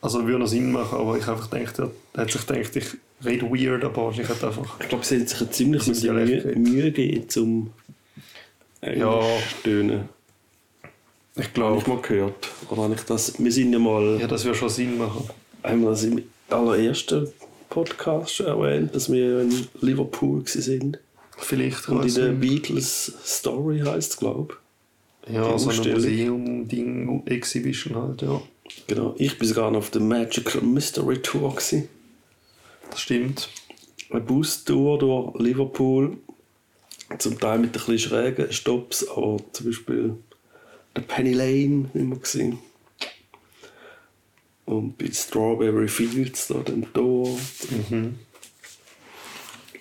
[0.00, 1.90] Also würde noch Sinn machen, aber ich habe einfach gedacht, er
[2.22, 2.86] hat sich gedacht, ich
[3.24, 4.78] rede weird, aber ich hätte einfach...
[4.80, 6.54] Ich glaube, sie hat sich ein ziemlich Mühe.
[6.56, 7.70] Mühe gegeben, zum
[8.80, 9.20] Englisch Ja.
[9.60, 10.08] stöhnen.
[11.38, 12.48] Ich Habe glaube, ich mal gehört.
[12.68, 13.38] Oder habe ich das...
[13.38, 14.18] Wir sind ja mal...
[14.20, 15.30] ja, das würde schon Sinn machen.
[15.62, 17.28] Haben wir das im allerersten
[17.70, 20.96] Podcast schon erwähnt, dass wir in Liverpool waren.
[21.36, 22.28] Vielleicht ich Und in der.
[22.32, 24.56] Beatles Story heisst es, glaube
[25.28, 26.00] Ja, die so Ausstellung.
[26.00, 28.42] Museum-Ding, Exhibition halt, ja.
[28.68, 28.86] ich.
[28.88, 29.14] Genau.
[29.18, 31.54] Ich bin sogar noch auf der Magical Mystery Tour.
[31.54, 31.88] Gewesen.
[32.90, 33.48] Das stimmt.
[34.10, 36.16] Eine Bustour durch Liverpool.
[37.18, 40.16] Zum Teil mit ein bisschen schrägen Stops, aber zum Beispiel
[40.98, 42.58] der Penny Lane immer gesehen.
[44.66, 47.38] Und bei Strawberry Fields da dann Tor.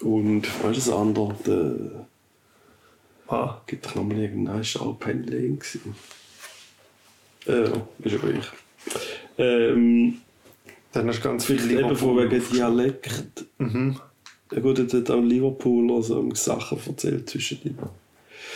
[0.01, 1.35] Und was ist das andere?
[1.45, 2.07] Der
[3.29, 5.95] Ah, gibt doch nochmal irgendeinen, ist auch Penny Lane gewesen.
[7.45, 8.45] Äh, ist aber ich.
[9.37, 10.19] Ähm,
[10.93, 12.55] dann hast du ganz viel eben von wegen Liverpool.
[12.57, 13.45] Dialekt.
[13.57, 13.99] Mhm.
[14.53, 17.89] Ja gut, er hat auch Liverpooler so Sachen erzählt zwischen ihnen.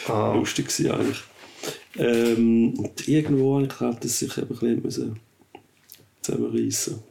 [0.08, 1.21] Ah, Lustig war eigentlich.
[1.97, 5.19] Ähm, und irgendwo habe ich gedacht, dass sich eben ein bisschen müssen
[6.21, 7.04] zusammenreissen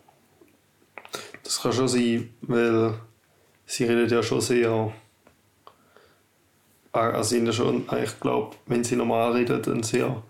[1.42, 2.94] Das kann schon sein, weil
[3.66, 4.92] sie redet ja schon sehr.
[6.92, 10.22] Also ja schon, ich glaube, wenn sie normal reden, einen sehr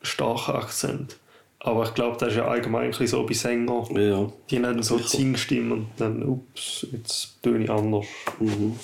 [0.00, 1.18] starken Akzent.
[1.60, 3.86] Aber ich glaube, das ist ja allgemein so bei Sängern.
[3.96, 4.30] Ja.
[4.50, 4.98] Die haben so.
[4.98, 8.06] Zingstimmen und dann, ups, jetzt töne ich anders.
[8.38, 8.78] Mhm.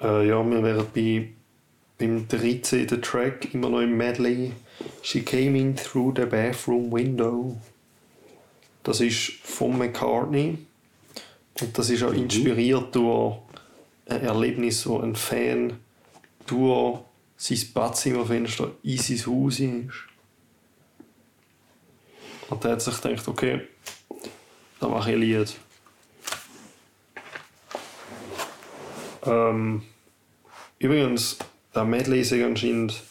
[0.00, 1.32] Äh, ja, wir wären bei,
[2.04, 3.00] beim 13.
[3.00, 4.52] Track immer noch im Medley.
[5.02, 7.56] She came in through the bathroom window.
[8.82, 10.58] Das ist von McCartney.
[11.60, 13.38] Und das ist auch inspiriert durch
[14.06, 15.78] ein Erlebnis, wo ein Fan
[16.46, 17.00] durch
[17.36, 19.90] sein Badzimmerfenster in sein Haus ist.
[22.50, 23.62] Und der hat sich gedacht, okay,
[24.78, 25.56] da mache ich ein Lied.
[29.24, 29.82] Ähm,
[30.78, 31.38] übrigens,
[31.74, 33.02] der Medley ist anscheinend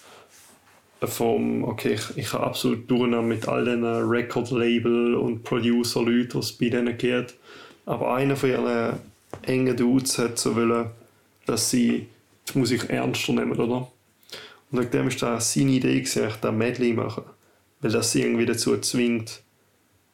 [1.01, 6.53] vom, okay, ich, ich habe absolut durcheinander mit all den Record-Label und Producer-Leuten, was es
[6.53, 7.36] bei denen geht.
[7.86, 8.99] Aber einer von ihren
[9.41, 10.91] engen Dudes hat so wollen,
[11.45, 12.07] dass sie
[12.47, 13.91] die Musik ernster nehmen, oder?
[14.72, 17.24] Und wegen dem ist das seine Idee, gewesen, eigentlich den Medley machen.
[17.82, 19.43] Weil das sie irgendwie dazu zwingt,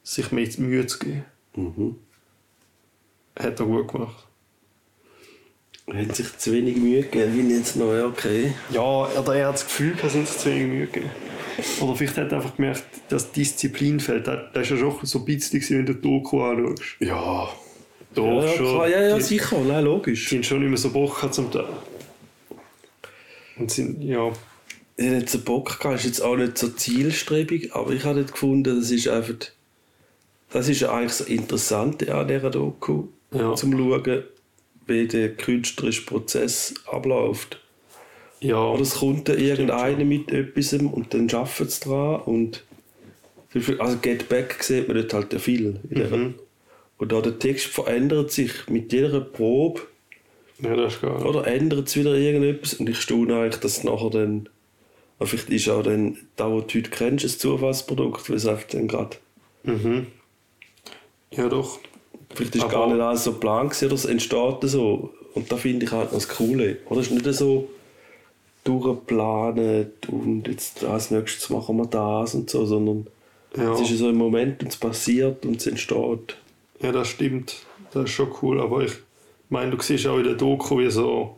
[0.02, 1.24] sich mehr Mühe zu geben.
[1.54, 1.96] Mhm.
[3.38, 4.26] Hat er gut gemacht.
[5.92, 8.52] Er hat sich zu wenig Mühe gegeben, wie jetzt noch, ja, okay.
[8.70, 11.10] Ja, oder er hat das Gefühl, dass uns zu wenig Mühe gegeben.
[11.80, 14.26] Oder vielleicht hat er einfach gemerkt, dass Disziplin fehlt.
[14.26, 16.96] Das ist ja schon so ein bisschen, wenn du die Doku anschaust.
[17.00, 17.48] Ja.
[18.14, 20.28] Da Ja, schon, klar, ja, ja, die, sicher, nein, logisch.
[20.28, 21.66] die haben schon mehr so Bock zum Teil.
[23.56, 24.30] Und sind, ja,
[24.96, 28.24] ich habe nicht so Bock gehabt, ist jetzt auch nicht so zielstrebig, aber ich habe
[28.24, 29.34] gefunden, das ist einfach,
[30.50, 33.54] das ist ja eigentlich das Interessante an dieser Doku, Ja.
[33.54, 34.24] zum schauen,
[34.90, 37.60] wie der künstlerische Prozess abläuft.
[38.40, 42.64] Ja, Oder es kommt dann irgendeiner mit etwas und dann arbeitet es dran und
[43.78, 45.80] also Get Back sieht man dort halt viel.
[45.88, 46.34] Mhm.
[46.98, 49.80] Und da der Text verändert sich mit jeder Probe
[50.62, 51.24] ja, das ist geil.
[51.24, 54.48] oder ändert es wieder irgendetwas und ich staune eigentlich, dass es nachher dann
[55.22, 58.88] vielleicht ist auch dann da, wo du heute kennst, ein Zufallsprodukt, weil es einfach dann
[58.88, 59.16] gerade
[59.62, 60.06] Mhm.
[61.32, 61.78] Ja, doch.
[62.34, 65.86] Vielleicht ist Aber- gar nicht alles so gewesen, oder es entsteht so und da finde
[65.86, 66.78] ich halt das Coole.
[66.88, 67.68] Oder es ist nicht so
[68.64, 73.06] durchgeplant und jetzt als nächstes machen wir das und so, sondern
[73.56, 73.72] Ja.
[73.74, 76.36] es ist so ein Moment und es passiert und es entsteht.
[76.80, 77.56] Ja, das stimmt.
[77.92, 78.60] Das ist schon cool.
[78.60, 78.92] Aber ich
[79.48, 81.36] meine, du siehst auch in der Doku, wie so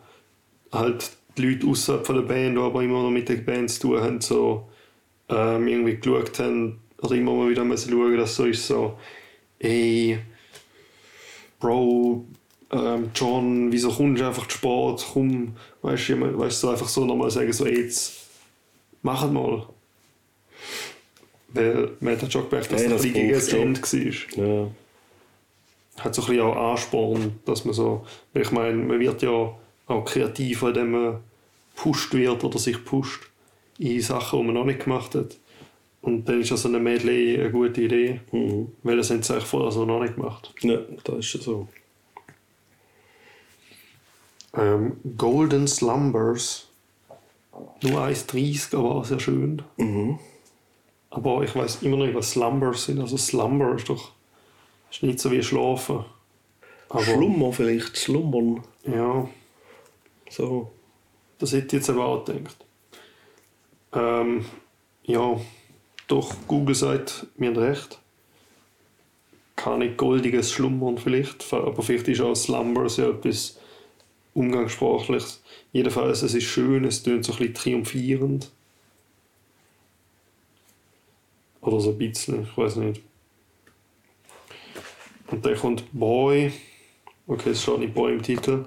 [0.72, 3.80] halt die Leute außerhalb von der Band, die aber immer noch mit der Band zu
[3.80, 4.64] tun haben, so
[5.30, 8.95] ähm, irgendwie geschaut haben oder immer mal wieder müssen schauen, dass so ist so,
[9.59, 10.18] ey,
[11.63, 12.25] Bro,
[12.73, 15.07] ähm, John, wieso kommst du einfach zu spät?
[15.13, 18.15] Komm, weißt du, weißt du, einfach so nochmal sagen, so, ey, jetzt
[19.01, 19.65] mach mal.
[21.55, 23.81] Weil man hat schon gemerkt, dass Hey, ein das bisschen gegen das Ende
[24.37, 24.71] war Ja.
[26.03, 29.31] hat so ein bisschen auch Ansporn, dass man so, weil ich meine, man wird ja
[29.87, 31.17] auch kreativer, indem man
[31.77, 33.23] pusht wird oder sich pusht
[33.79, 35.37] in Sachen, die man noch nicht gemacht hat.
[36.03, 38.73] Und dann ist ja so eine Medley eine gute Idee, Mhm.
[38.83, 40.53] weil das haben sie eigentlich vorher so noch nicht gemacht.
[40.61, 41.69] ja, das ist ja so.
[44.55, 46.69] Ähm, Golden Slumbers,
[47.83, 49.63] nur 1,30, aber auch sehr schön.
[49.77, 50.19] Mhm.
[51.11, 53.01] Aber ich weiß immer noch nicht, was Slumbers sind.
[53.01, 54.13] Also Slumber ist doch
[54.91, 56.05] ist nicht so wie Schlafen.
[56.91, 58.63] Aber, Schlummer vielleicht, schlummern.
[58.85, 59.27] Ja,
[60.29, 60.71] So.
[61.39, 62.57] Das hätte ich jetzt aber auch gedacht.
[63.95, 64.45] Ähm,
[65.05, 65.41] ja,
[66.13, 67.99] doch, Google sagt mir hat recht.
[69.57, 73.59] Kann nicht goldiges Schlummern vielleicht, aber vielleicht ist auch Slumbers ja etwas
[74.35, 75.43] Umgangssprachliches.
[75.73, 78.51] Jedenfalls, es ist schön, es tönt so ein bisschen triumphierend.
[81.63, 83.01] Oder so ein bisschen, ich weiß nicht.
[85.29, 86.53] Und dann kommt Boy.
[87.27, 88.67] Okay, es steht nicht Boy im Titel.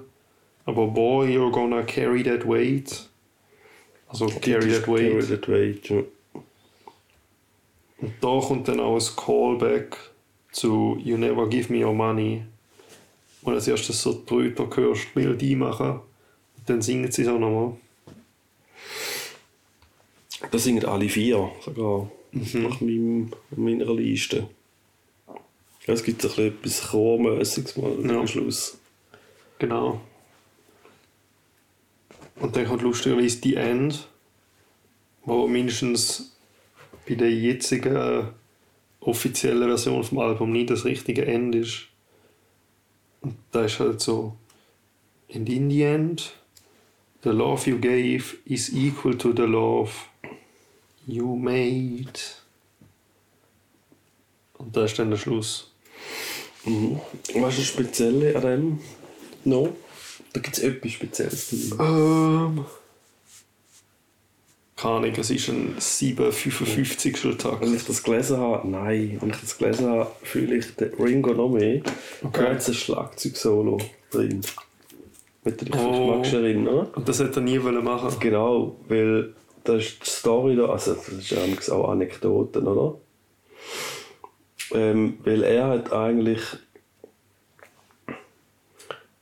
[0.64, 3.08] Aber Boy, you're gonna carry that weight.
[4.08, 5.12] Also carry that weight.
[5.12, 6.02] Carry that weight, ja.
[7.98, 9.96] Und da kommt dann auch ein Callback
[10.52, 12.42] zu You Never Give Me Your Money.
[13.42, 16.00] Und als erstes so die Brüder hörst, die Melodie machen.
[16.58, 17.76] Und dann singen sie es auch nochmal.
[20.50, 22.10] Das singen alle vier, sogar.
[22.32, 22.62] Mhm.
[22.62, 24.48] Nach meinem, meiner Liste.
[25.86, 28.20] Ja, es gibt ein bisschen etwas Chormäßiges mal Ja.
[28.20, 28.76] am Schluss.
[29.58, 30.00] Genau.
[32.40, 34.06] Und dann kommt lustigerweise die End,
[35.24, 36.35] wo mindestens
[37.06, 38.24] bei der jetzigen äh,
[39.00, 41.86] offiziellen Version vom Album nicht das richtige Ende ist.
[43.20, 44.36] Und da ist halt so,
[45.32, 46.34] and in the end,
[47.22, 49.92] the love you gave is equal to the love
[51.06, 52.20] you made.
[54.58, 55.70] Und da ist dann der Schluss.
[56.64, 57.00] Mhm.
[57.34, 58.78] Was ist das Spezielle an dem?
[59.44, 59.76] No?
[60.32, 61.72] Da gibt es etwas Spezielles.
[61.78, 62.64] Ähm.
[64.76, 67.38] Keine Ahnung, es ist ein 755.
[67.38, 67.62] Tag.
[67.62, 71.32] Wenn ich das gelesen habe, nein, wenn ich das gelesen habe, fühle ich den Ringo
[71.32, 71.80] noch mehr.
[72.22, 72.44] Okay.
[72.44, 73.78] Da hat ein Schlagzeug-Solo
[74.10, 74.42] drin.
[75.44, 76.22] Du dich Oh.
[76.22, 76.88] erinnern.
[76.94, 78.14] Und das hätte er nie wollen machen.
[78.20, 79.32] Genau, weil
[79.64, 82.98] das ist die Story da, also das ist auch Anekdoten, oder?
[84.74, 86.40] Ähm, weil er hat eigentlich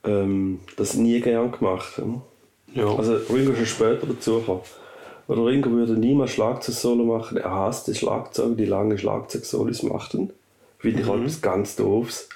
[0.04, 1.96] ähm, das nie gern gemacht.
[1.98, 2.22] hm?
[2.74, 2.86] Ja.
[2.96, 4.60] Also Ringo ist später dazu gekommen.
[4.62, 4.83] Oder
[5.28, 7.38] Ringo würde niemals Schlagzeug-Solo machen.
[7.38, 10.30] Er hasst die Schlagzeuge, die lange Schlagzeug-Solos machten.
[10.78, 12.28] Finde ich halt etwas ganz doofs.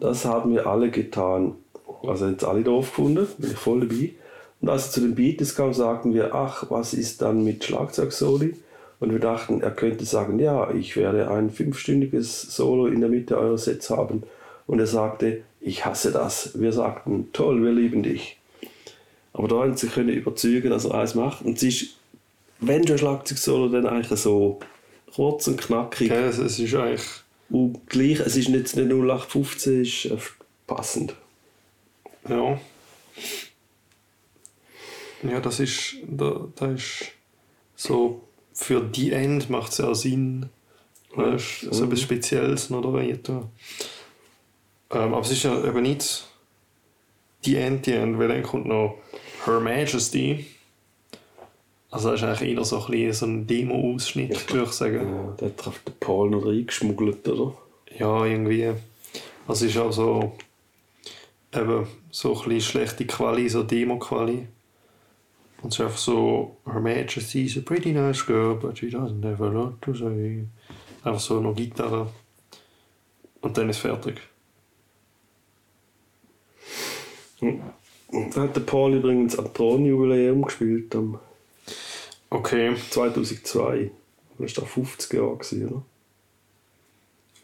[0.00, 1.54] Das haben wir alle getan.
[2.02, 4.10] Also jetzt alle doof gefunden, bin ich voll dabei.
[4.60, 8.56] Und als er zu den Beatles kam, sagten wir, ach, was ist dann mit Schlagzeug-Soli?
[9.00, 13.36] Und wir dachten, er könnte sagen, ja, ich werde ein fünfstündiges Solo in der Mitte
[13.36, 14.22] eurer Sets haben.
[14.66, 16.58] Und er sagte, ich hasse das.
[16.58, 18.38] Wir sagten, toll, wir lieben dich.
[19.32, 21.44] Aber da haben sie können überzeugen, dass er eins macht.
[21.44, 21.96] Und es ist,
[22.60, 24.60] wenn schon Schlagzeug-Solo, dann eigentlich so
[25.14, 26.10] kurz und knackig.
[26.10, 27.06] Okay, es, es ist eigentlich.
[27.50, 30.16] Und gleich, es ist nicht eine 0815, es ist äh,
[30.66, 31.14] passend.
[32.28, 32.58] Ja.
[35.22, 35.96] Ja, das ist.
[36.06, 37.12] Da, da ist
[37.76, 38.22] so.
[38.52, 40.48] Für die End macht es ja Sinn.
[41.16, 43.20] Weißt, so etwas Spezielles noch da rein.
[43.28, 43.48] Ähm,
[44.90, 46.24] aber es ist ja eben nicht
[47.44, 48.98] die End, die End, weil dann kommt noch
[49.44, 50.46] Her Majesty.
[51.94, 55.14] Also das ist eigentlich eher so ein, bisschen so ein Demo-Ausschnitt, würde ich sagen.
[55.14, 57.56] Ja, der hat auf den Paul noch reingeschmuggelt, oder?
[57.96, 58.72] Ja, irgendwie.
[59.46, 60.32] Also es ist auch so
[61.54, 64.48] eben so ein schlechte Quali, so Demo-Quali.
[65.62, 69.24] Und es ist einfach so, Her Majesty is a pretty nice girl, but she doesn't
[69.24, 70.46] have a lot to say.
[71.04, 72.08] Einfach so noch Gitarre.
[73.40, 74.20] Und dann ist fertig.
[77.40, 81.20] Da hat der Paul übrigens am Thronjubiläum gespielt, am
[82.30, 82.74] Okay.
[82.90, 83.90] 2002.
[84.38, 85.82] Das war da 50 Jahre, oder?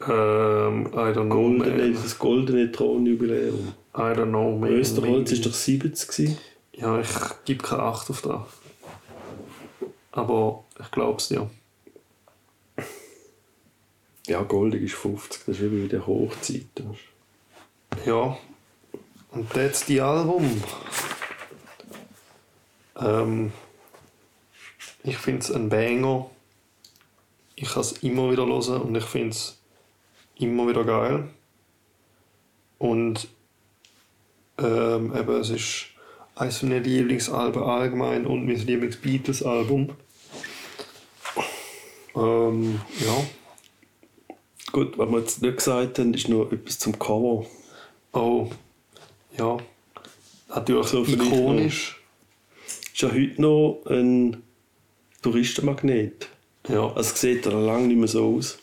[0.07, 1.93] Ähm, I don't know, Goldene, man.
[1.93, 3.73] das goldene Thronjubiläum.
[3.93, 4.71] I don't know, man.
[4.71, 6.37] Österholz war doch 70 gewesen.
[6.73, 7.09] Ja, ich
[7.45, 8.41] gebe keine Acht auf das.
[10.11, 11.49] Aber ich glaube es dir.
[14.27, 16.65] Ja, goldig ist 50, das ist wie bei der Hochzeit.
[18.05, 18.37] Ja.
[19.31, 20.61] Und that's die Album.
[22.99, 23.51] Ähm,
[25.03, 26.29] ich finde es ein Banger.
[27.55, 29.59] Ich kann es immer wieder hören und ich finde es
[30.35, 31.29] immer wieder geil.
[32.77, 33.27] Und
[34.57, 35.85] ähm, eben, es ist
[36.35, 39.89] eines meiner Lieblingsalben allgemein und mein Lieblings-Beatles-Album.
[42.15, 44.35] Ähm, ja.
[44.71, 47.45] Gut, was wir jetzt nicht gesagt haben, ist noch etwas zum Cover.
[48.13, 48.49] Oh,
[49.37, 49.57] ja.
[50.49, 52.01] Natürlich So ikonisch.
[52.93, 54.43] Ist ja heute noch ein
[55.21, 56.29] Touristenmagnet.
[56.67, 56.87] Ja.
[56.87, 58.57] Also es sieht ja lange nicht mehr so aus.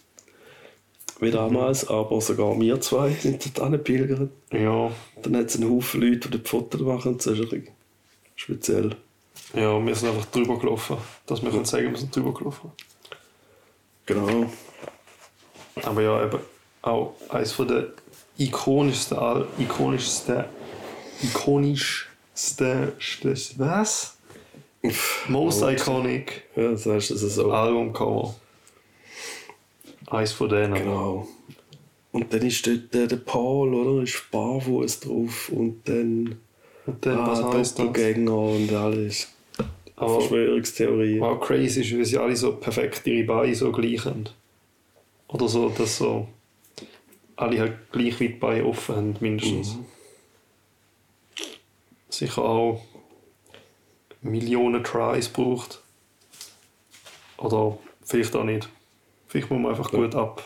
[1.21, 4.31] Wie damals, aber sogar wir zwei sind dort pilgern.
[4.53, 4.91] ja.
[5.23, 7.17] Dann hat es einen Haufen Leute, die dort Fotos machen.
[7.17, 7.69] Das ist ein
[8.37, 8.95] speziell.
[9.55, 10.97] Ja, wir sind einfach drüber gelaufen.
[11.27, 12.71] Dass wir können sagen, wir sind drüber gelaufen.
[14.07, 14.51] Genau.
[15.83, 16.39] Aber ja, eben
[16.83, 17.89] auch eines der
[18.39, 19.19] ikonischsten,
[19.59, 20.45] ikonischsten,
[21.23, 22.93] ikonischsten,
[23.57, 24.18] was?
[25.29, 27.51] Most iconic Ja, das heißt es so.
[27.51, 28.35] Albumcover.
[30.07, 30.75] Eins von denen.
[30.75, 31.29] Genau.
[32.13, 34.03] Und dann ist dort der, der Paul, oder?
[34.03, 36.39] Ist barfuß drauf und dann
[36.87, 37.75] Und dann, ah, was das?
[37.75, 39.29] Doppelgänger und alles.
[39.97, 41.21] Aber Verschwörungstheorien.
[41.21, 44.25] was crazy ist, wie sie alle so perfekt ihre Beine so gleich haben.
[45.27, 46.29] Oder so, dass so
[47.37, 49.77] alle halt gleich weit Beine offen haben, mindestens.
[52.09, 52.81] Sicher auch
[54.23, 55.83] Millionen Tries braucht.
[57.37, 58.69] Oder vielleicht auch nicht.
[59.29, 60.43] Vielleicht muss man einfach gut ab.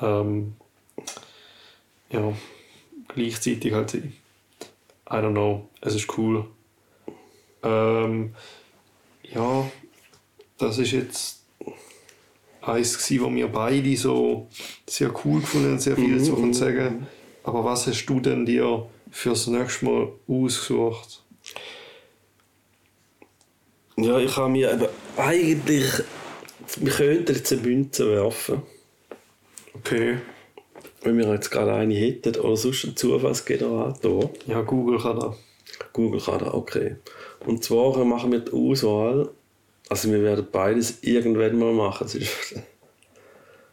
[0.00, 0.54] Ähm,
[2.10, 2.32] ja,
[3.08, 4.12] gleichzeitig halt sein.
[5.08, 5.68] I don't know.
[5.80, 6.46] Es ist cool.
[7.62, 8.34] Ähm,
[9.22, 9.70] ja,
[10.58, 11.44] das ist jetzt
[12.60, 14.48] eins gsi, wo wir beide so
[14.86, 17.06] sehr cool gefunden haben, sehr viel dazu können sagen.
[17.42, 21.22] Aber was hast du denn dir fürs nächste Mal ausgesucht?
[23.96, 25.86] Ja, ich habe mir eigentlich.
[26.78, 28.62] Wir könnten jetzt eine Münze werfen,
[29.74, 30.18] Okay.
[31.02, 32.36] wenn wir jetzt gerade eine hätten.
[32.40, 34.30] Oder sonst einen Zufallsgenerator.
[34.46, 35.36] Ja, Google kann da.
[35.92, 36.96] Google kann das, okay.
[37.46, 39.30] Und zwar machen wir die Auswahl.
[39.90, 42.08] Also, wir werden beides irgendwann mal machen.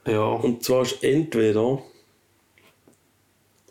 [0.05, 0.26] Ja.
[0.26, 1.82] Und zwar ist entweder.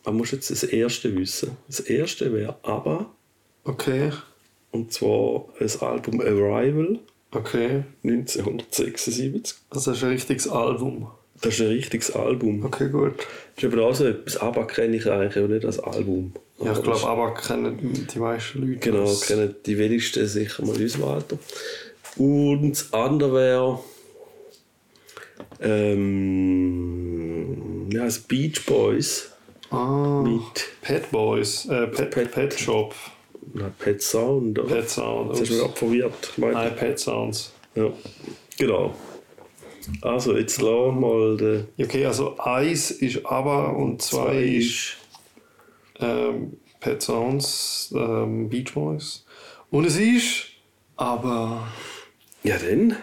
[0.05, 1.57] Man muss jetzt das erste wissen.
[1.67, 3.13] Das erste wäre ABBA.
[3.65, 4.11] Okay.
[4.73, 6.99] Und zwar das Album Arrival
[7.33, 7.85] Okay.
[8.05, 9.55] 1976.
[9.71, 11.09] Also das ist ein richtiges Album.
[11.41, 12.65] Das ist ein richtiges Album.
[12.65, 13.15] Okay, gut.
[13.55, 14.37] Das ist aber auch so etwas.
[14.37, 16.33] ABBA kenne ich eigentlich auch nicht als Album.
[16.59, 18.81] Ja, ich Aber glaube, aber kennen die meisten Leute.
[18.81, 19.21] Genau, das.
[19.27, 21.39] kennen die wenigsten sicher mal unser Alter.
[22.17, 23.79] Und das andere wäre.
[26.91, 29.31] Ähm, ja, das Beach Boys
[29.71, 30.23] Ah.
[30.25, 31.67] mit Pet Boys.
[31.67, 32.93] Äh, Pet, Pet, Pet Shop.
[33.55, 34.59] Na, Pet Sound.
[34.59, 34.77] Oder?
[34.77, 35.37] Pet Sound.
[35.39, 35.87] Jetzt hast du.
[35.87, 37.53] Ich meine, Nein, Pet Sounds.
[37.75, 37.91] ja.
[38.59, 38.95] Genau.
[40.03, 41.69] Also, jetzt lassen wir mal den.
[41.83, 44.97] Okay, also eins ist aber und zwei, ist
[45.99, 49.25] ähm, Pet Sounds, ähm, Beach Boys.
[49.71, 50.47] Und es ist
[50.97, 51.67] aber
[52.43, 52.97] Ja, dann.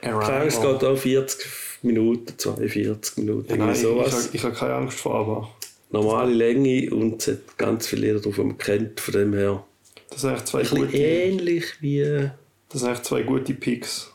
[0.00, 1.46] Klar, es geht auch 40
[1.82, 4.12] Minuten, 42 Minuten, Ja, nein, ich, sowas.
[4.26, 5.50] habe ich habe keine Angst vor aber.
[5.90, 9.00] Normale Länge und es hat ganz viele Lieder drauf, die man kennt.
[9.00, 9.64] Von dem her.
[10.10, 12.30] Das sind eigentlich zwei Ein gute, ähnlich wie.
[12.68, 14.12] das sind eigentlich zwei gute Picks.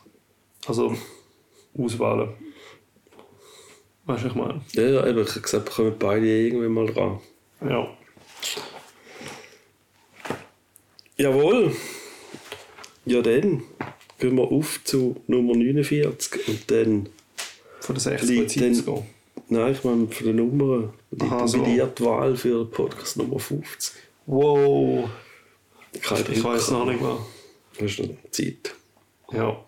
[0.66, 0.96] Also
[1.76, 2.30] Auswahlen.
[4.06, 4.60] Weißt du, ich meine?
[4.72, 7.20] Ja, ja, eben, ich habe gesagt, wir kommen beide irgendwann mal dran.
[7.66, 7.88] Ja.
[11.16, 11.74] Jawohl.
[13.06, 13.62] Ja, dann
[14.18, 17.08] gehen wir auf zu Nummer 49 und dann.
[17.80, 19.04] Von der 60 Liegt gehen.
[19.54, 20.92] Nein, ich meine für die Nummer.
[21.12, 21.46] Die Aha, genau.
[21.46, 21.62] so.
[21.62, 23.94] Billardwahl für Podcast Nummer 50.
[24.26, 25.08] Wow.
[26.02, 27.18] Kein ich weiß noch nicht mehr.
[27.78, 28.74] Das ist noch Zeit.
[29.30, 29.64] Ja.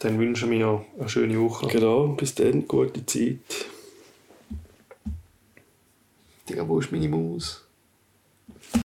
[0.00, 1.68] Dann wünschen wir auch eine schöne Woche.
[1.68, 3.38] Genau, bis dann, gute Zeit.
[6.48, 7.61] Digga, wo ist meine Maus?